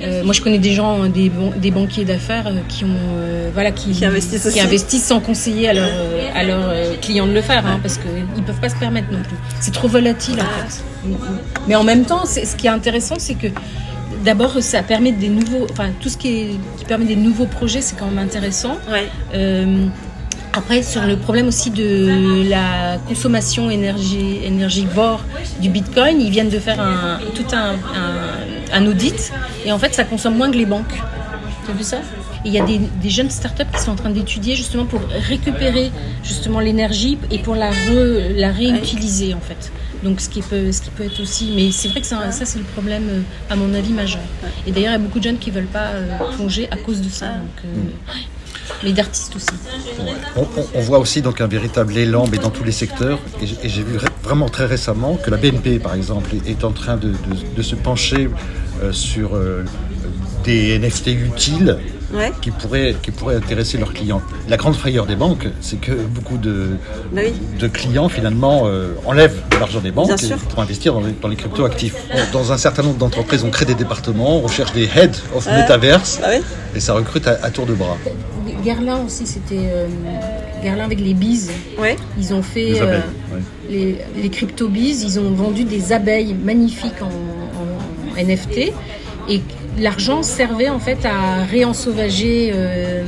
euh, 0.02 0.24
moi, 0.24 0.32
je 0.32 0.40
connais 0.40 0.58
des 0.58 0.72
gens, 0.72 1.06
des, 1.06 1.30
des 1.56 1.70
banquiers 1.70 2.04
d'affaires 2.04 2.48
euh, 2.48 2.58
qui 2.68 2.84
ont, 2.84 2.88
euh, 2.88 3.50
voilà, 3.52 3.70
qui, 3.70 4.04
investissent, 4.04 5.04
sans 5.04 5.20
conseiller 5.20 5.68
à, 5.68 5.84
à 6.34 6.42
leurs 6.44 7.00
clients 7.00 7.26
de 7.26 7.32
le 7.32 7.42
faire, 7.42 7.64
hein, 7.66 7.78
parce 7.82 7.98
qu'ils 7.98 8.42
peuvent 8.44 8.60
pas 8.60 8.68
se 8.68 8.76
permettre 8.76 9.12
non 9.12 9.22
plus. 9.22 9.36
C'est 9.60 9.72
trop 9.72 9.88
volatile 9.88 10.36
en 10.40 10.68
fait. 10.68 10.82
Mais 11.68 11.74
en 11.76 11.84
même 11.84 12.04
temps, 12.04 12.24
ce 12.26 12.56
qui 12.56 12.66
est 12.66 12.70
intéressant, 12.70 13.16
c'est 13.18 13.34
que 13.34 13.48
d'abord, 14.24 14.56
ça 14.60 14.82
permet 14.82 15.12
des 15.12 15.28
nouveaux, 15.28 15.66
enfin 15.70 15.90
tout 16.00 16.08
ce 16.08 16.16
qui, 16.16 16.28
est, 16.28 16.50
qui 16.78 16.84
permet 16.84 17.04
des 17.04 17.16
nouveaux 17.16 17.46
projets, 17.46 17.80
c'est 17.80 17.96
quand 17.96 18.06
même 18.06 18.18
intéressant. 18.18 18.78
après, 20.54 20.82
sur 20.82 21.02
le 21.02 21.16
problème 21.16 21.48
aussi 21.48 21.70
de 21.70 22.48
la 22.48 22.98
consommation 23.08 23.70
énergie, 23.70 24.40
énergivore 24.44 25.24
du 25.60 25.68
Bitcoin, 25.68 26.20
ils 26.20 26.30
viennent 26.30 26.50
de 26.50 26.58
faire 26.58 26.80
un, 26.80 27.18
tout 27.34 27.54
un 27.54 27.72
un 27.72 28.41
audit 28.86 29.32
et 29.64 29.72
en 29.72 29.78
fait 29.78 29.94
ça 29.94 30.04
consomme 30.04 30.36
moins 30.36 30.50
que 30.50 30.56
les 30.56 30.66
banques. 30.66 31.00
Tu 31.64 31.70
as 31.70 31.74
vu 31.74 31.84
ça? 31.84 31.98
Il 32.44 32.52
y 32.52 32.58
a 32.58 32.64
des, 32.64 32.80
jeunes 33.08 33.30
startups 33.30 33.70
qui 33.72 33.80
sont 33.80 33.92
en 33.92 33.96
train 33.96 34.10
d'étudier 34.10 34.56
justement 34.56 34.84
pour 34.84 35.00
récupérer 35.28 35.92
justement 36.24 36.58
l'énergie 36.58 37.16
et 37.30 37.38
pour 37.38 37.54
la, 37.54 37.70
la 38.34 38.50
réutiliser 38.50 39.34
en 39.34 39.40
fait. 39.40 39.70
Donc 40.02 40.20
ce 40.20 40.28
qui 40.28 40.42
peut, 40.42 40.72
ce 40.72 40.82
qui 40.82 40.90
peut 40.90 41.04
être 41.04 41.20
aussi, 41.20 41.52
mais 41.54 41.70
c'est 41.70 41.88
vrai 41.88 42.00
que 42.00 42.06
ça, 42.06 42.32
ça 42.32 42.44
c'est 42.44 42.58
le 42.58 42.64
problème 42.64 43.04
euh, 43.08 43.20
à 43.48 43.54
mon 43.54 43.72
avis 43.72 43.92
majeur. 43.92 44.22
Et 44.66 44.72
d'ailleurs 44.72 44.90
il 44.90 44.94
y 44.94 44.96
a 44.96 44.98
beaucoup 44.98 45.20
de 45.20 45.24
jeunes 45.24 45.38
qui 45.38 45.52
veulent 45.52 45.64
pas 45.66 45.90
euh, 45.92 46.18
plonger 46.34 46.68
à 46.72 46.76
cause 46.76 47.00
de 47.00 47.08
ça. 47.08 47.26
Euh, 47.64 47.68
mais 48.82 48.92
d'artistes 48.92 49.36
aussi. 49.36 49.46
On, 50.74 50.80
voit 50.80 50.98
aussi 50.98 51.22
donc 51.22 51.40
un 51.40 51.46
véritable 51.46 51.96
élan, 51.96 52.26
mais 52.30 52.38
dans 52.38 52.50
tous 52.50 52.64
les 52.64 52.72
secteurs. 52.72 53.18
Et 53.40 53.68
j'ai 53.68 53.82
vu 53.82 53.98
vraiment 54.22 54.48
très 54.48 54.66
récemment 54.66 55.16
que 55.16 55.30
la 55.30 55.36
BNP, 55.36 55.78
par 55.78 55.94
exemple, 55.94 56.30
est 56.46 56.64
en 56.64 56.72
train 56.72 56.96
de, 56.96 57.12
se 57.62 57.74
pencher 57.74 58.28
euh, 58.82 58.92
sur 58.92 59.34
euh, 59.34 59.64
des 60.44 60.78
NFT 60.78 61.08
utiles 61.08 61.78
qui, 62.40 62.50
pourraient, 62.50 62.94
qui 63.02 63.10
pourraient 63.10 63.36
intéresser 63.36 63.78
leurs 63.78 63.92
clients. 63.92 64.22
La 64.48 64.56
grande 64.56 64.74
frayeur 64.74 65.06
des 65.06 65.16
banques, 65.16 65.48
c'est 65.60 65.80
que 65.80 65.92
beaucoup 65.92 66.36
de, 66.36 66.70
bah 67.12 67.22
de 67.58 67.68
clients 67.68 68.08
finalement 68.08 68.64
euh, 68.66 68.94
enlèvent 69.06 69.40
de 69.50 69.56
l'argent 69.56 69.80
des 69.80 69.90
banques 69.90 70.10
pour 70.50 70.60
investir 70.60 70.92
dans 70.92 71.00
les, 71.00 71.12
dans 71.12 71.28
les 71.28 71.36
crypto-actifs. 71.36 71.94
Dans 72.32 72.52
un 72.52 72.58
certain 72.58 72.82
nombre 72.82 72.98
d'entreprises, 72.98 73.44
on 73.44 73.50
crée 73.50 73.64
des 73.64 73.74
départements, 73.74 74.38
on 74.38 74.48
cherche 74.48 74.72
des 74.72 74.84
heads 74.84 75.22
of 75.34 75.46
metaverse 75.46 76.18
bah 76.20 76.28
et 76.74 76.80
ça 76.80 76.94
recrute 76.94 77.26
à, 77.26 77.50
tour 77.50 77.66
de 77.66 77.74
bras. 77.74 77.96
Guerlain 78.64 79.04
aussi, 79.04 79.26
c'était 79.26 79.68
euh, 79.72 79.86
Guerlain 80.62 80.84
avec 80.84 81.00
les 81.00 81.14
bises. 81.14 81.50
Ils 82.18 82.34
ont 82.34 82.42
fait 82.42 82.80
euh, 82.80 83.00
les, 83.68 83.98
les 84.16 84.28
crypto-bises, 84.28 85.02
ils 85.02 85.20
ont 85.20 85.30
vendu 85.32 85.64
des 85.64 85.92
abeilles 85.92 86.34
magnifiques 86.34 87.02
en, 87.02 87.06
en 87.06 88.22
NFT 88.22 88.72
et 89.28 89.40
l'argent 89.78 90.22
servait 90.22 90.68
en 90.68 90.78
fait 90.78 91.04
à 91.04 91.44
réensauvager 91.44 92.52
euh, 92.54 93.04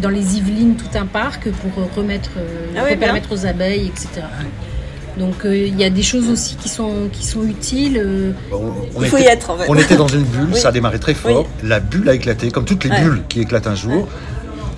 dans 0.00 0.10
les 0.10 0.36
Yvelines 0.36 0.76
tout 0.76 0.98
un 0.98 1.06
parc 1.06 1.48
pour 1.50 1.84
remettre, 1.96 2.30
euh, 2.36 2.74
ah 2.76 2.96
permettre 2.96 3.32
aux 3.32 3.46
abeilles, 3.46 3.86
etc. 3.86 4.26
Donc 5.18 5.44
euh, 5.44 5.56
il 5.56 5.78
y 5.78 5.84
a 5.84 5.90
des 5.90 6.02
choses 6.02 6.28
aussi 6.28 6.56
qui 6.56 6.68
sont, 6.68 7.08
qui 7.12 7.26
sont 7.26 7.44
utiles. 7.44 8.34
On, 8.52 9.02
il 9.02 9.08
faut 9.08 9.18
y 9.18 9.24
être 9.24 9.50
en 9.50 9.56
fait. 9.56 9.64
On 9.68 9.74
était 9.74 9.96
dans 9.96 10.06
une 10.06 10.22
bulle, 10.22 10.54
ça 10.54 10.68
a 10.68 10.72
démarré 10.72 10.98
très 10.98 11.14
fort. 11.14 11.48
La 11.64 11.80
bulle 11.80 12.08
a 12.08 12.14
éclaté, 12.14 12.50
comme 12.50 12.64
toutes 12.64 12.84
les 12.84 12.90
bulles 13.00 13.22
qui 13.28 13.40
éclatent 13.40 13.66
un 13.66 13.74
jour. 13.74 14.08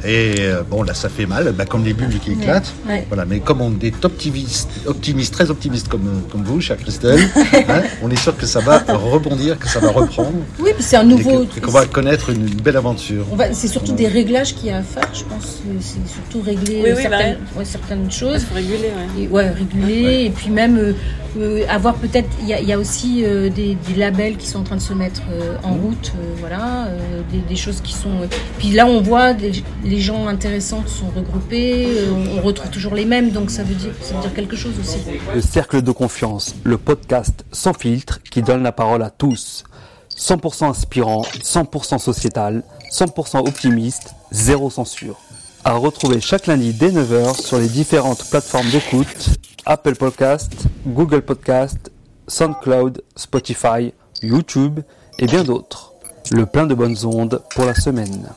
Et 0.05 0.37
euh, 0.41 0.63
bon, 0.63 0.83
là, 0.83 0.95
ça 0.95 1.09
fait 1.09 1.27
mal, 1.27 1.53
bah, 1.53 1.67
comme 1.67 1.85
les 1.85 1.93
bulles 1.93 2.19
qui 2.19 2.33
éclatent. 2.33 2.73
Voilà, 3.09 3.25
mais 3.25 3.41
comme 3.41 3.61
on 3.61 3.73
est 3.83 4.05
optimiste, 4.05 4.69
optimiste 4.87 5.33
très 5.33 5.51
optimiste 5.51 5.89
comme, 5.89 6.07
euh, 6.07 6.31
comme 6.31 6.43
vous, 6.43 6.61
chère 6.61 6.79
Christelle, 6.79 7.21
hein, 7.69 7.83
on 8.03 8.11
est 8.11 8.19
sûr 8.19 8.37
que 8.37 8.47
ça 8.47 8.61
va 8.61 8.79
rebondir, 8.89 9.59
que 9.59 9.69
ça 9.69 9.81
va 9.81 9.91
reprendre. 9.91 10.33
Oui, 10.59 10.71
puis 10.75 10.83
c'est 10.83 10.97
un 10.97 11.05
nouveau. 11.05 11.45
Et 11.57 11.61
qu'on 11.61 11.71
va 11.71 11.87
connaître 11.87 12.31
une, 12.31 12.47
belle 12.47 12.77
aventure. 12.77 13.27
C'est 13.53 13.69
surtout 13.69 13.93
des 13.93 14.09
réglages 14.09 14.55
qu'il 14.55 14.69
y 14.69 14.71
a 14.71 14.79
à 14.79 14.83
faire, 14.83 15.09
je 15.13 15.25
pense. 15.25 15.59
C'est 15.81 16.13
surtout 16.13 16.43
régler 16.43 16.95
certaines, 16.97 17.39
bah 17.57 17.65
certaines, 17.65 18.11
choses. 18.11 18.43
Il 18.43 18.47
faut 18.47 18.55
réguler, 18.55 18.89
ouais. 18.89 19.23
Et, 19.23 19.29
ouais, 19.29 19.51
réguler. 19.51 20.25
Et 20.25 20.31
puis 20.31 20.51
même 20.51 20.95
euh, 21.39 21.65
avoir 21.69 21.95
peut-être. 21.95 22.29
Il 22.41 22.49
y, 22.49 22.73
a 22.73 22.79
aussi 22.79 23.23
des, 23.23 23.77
labels 23.97 24.37
qui 24.37 24.47
sont 24.47 24.61
en 24.61 24.65
train 24.65 24.77
de 24.77 24.81
se 24.81 24.93
mettre 24.93 25.23
en 25.63 25.75
route, 25.75 26.13
voilà. 26.39 26.89
Des, 27.31 27.39
des, 27.39 27.57
choses 27.57 27.81
qui 27.81 27.93
sont. 27.93 28.29
Puis 28.59 28.71
là, 28.71 28.87
on 28.87 29.01
voit 29.01 29.35
des 29.35 29.63
les 29.85 30.01
gens 30.01 30.27
intéressants 30.29 30.87
sont 30.87 31.09
regroupés, 31.15 31.87
euh, 31.87 32.37
on 32.37 32.43
retrouve 32.43 32.71
toujours 32.71 32.95
les 32.95 33.05
mêmes, 33.05 33.31
donc 33.31 33.51
ça 33.51 33.63
veut 33.63 33.75
dire, 33.75 33.93
ça 34.01 34.15
veut 34.15 34.21
dire 34.21 34.35
quelque 34.35 34.57
chose 34.57 34.75
aussi. 34.81 34.99
Le 35.35 35.41
Cercle 35.41 35.83
de 35.83 35.93
Confiance, 35.93 36.55
le 36.65 36.79
podcast 36.79 37.45
sans 37.53 37.73
filtre 37.73 38.21
qui 38.23 38.43
donne 38.43 38.63
la 38.63 38.73
parole 38.73 39.03
à 39.03 39.11
tous. 39.11 39.65
100% 40.17 40.69
inspirant, 40.69 41.23
100% 41.23 41.99
sociétal, 41.99 42.63
100% 42.93 43.49
optimiste, 43.49 44.15
zéro 44.31 44.71
censure. 44.71 45.19
À 45.65 45.75
retrouver 45.75 46.21
chaque 46.21 46.47
lundi 46.47 46.73
dès 46.73 46.91
9h 46.91 47.41
sur 47.41 47.59
les 47.59 47.69
différentes 47.69 48.25
plateformes 48.31 48.69
d'écoute, 48.71 49.29
Apple 49.67 49.95
Podcast, 49.95 50.67
Google 50.87 51.23
Podcast, 51.23 51.91
SoundCloud, 52.27 53.03
Spotify, 53.17 53.93
YouTube 54.23 54.81
et 55.19 55.27
bien 55.27 55.45
d'autres. 55.45 55.93
Le 56.31 56.47
plein 56.47 56.67
de 56.67 56.75
bonnes 56.75 56.97
ondes 57.05 57.43
pour 57.55 57.65
la 57.65 57.75
semaine. 57.75 58.29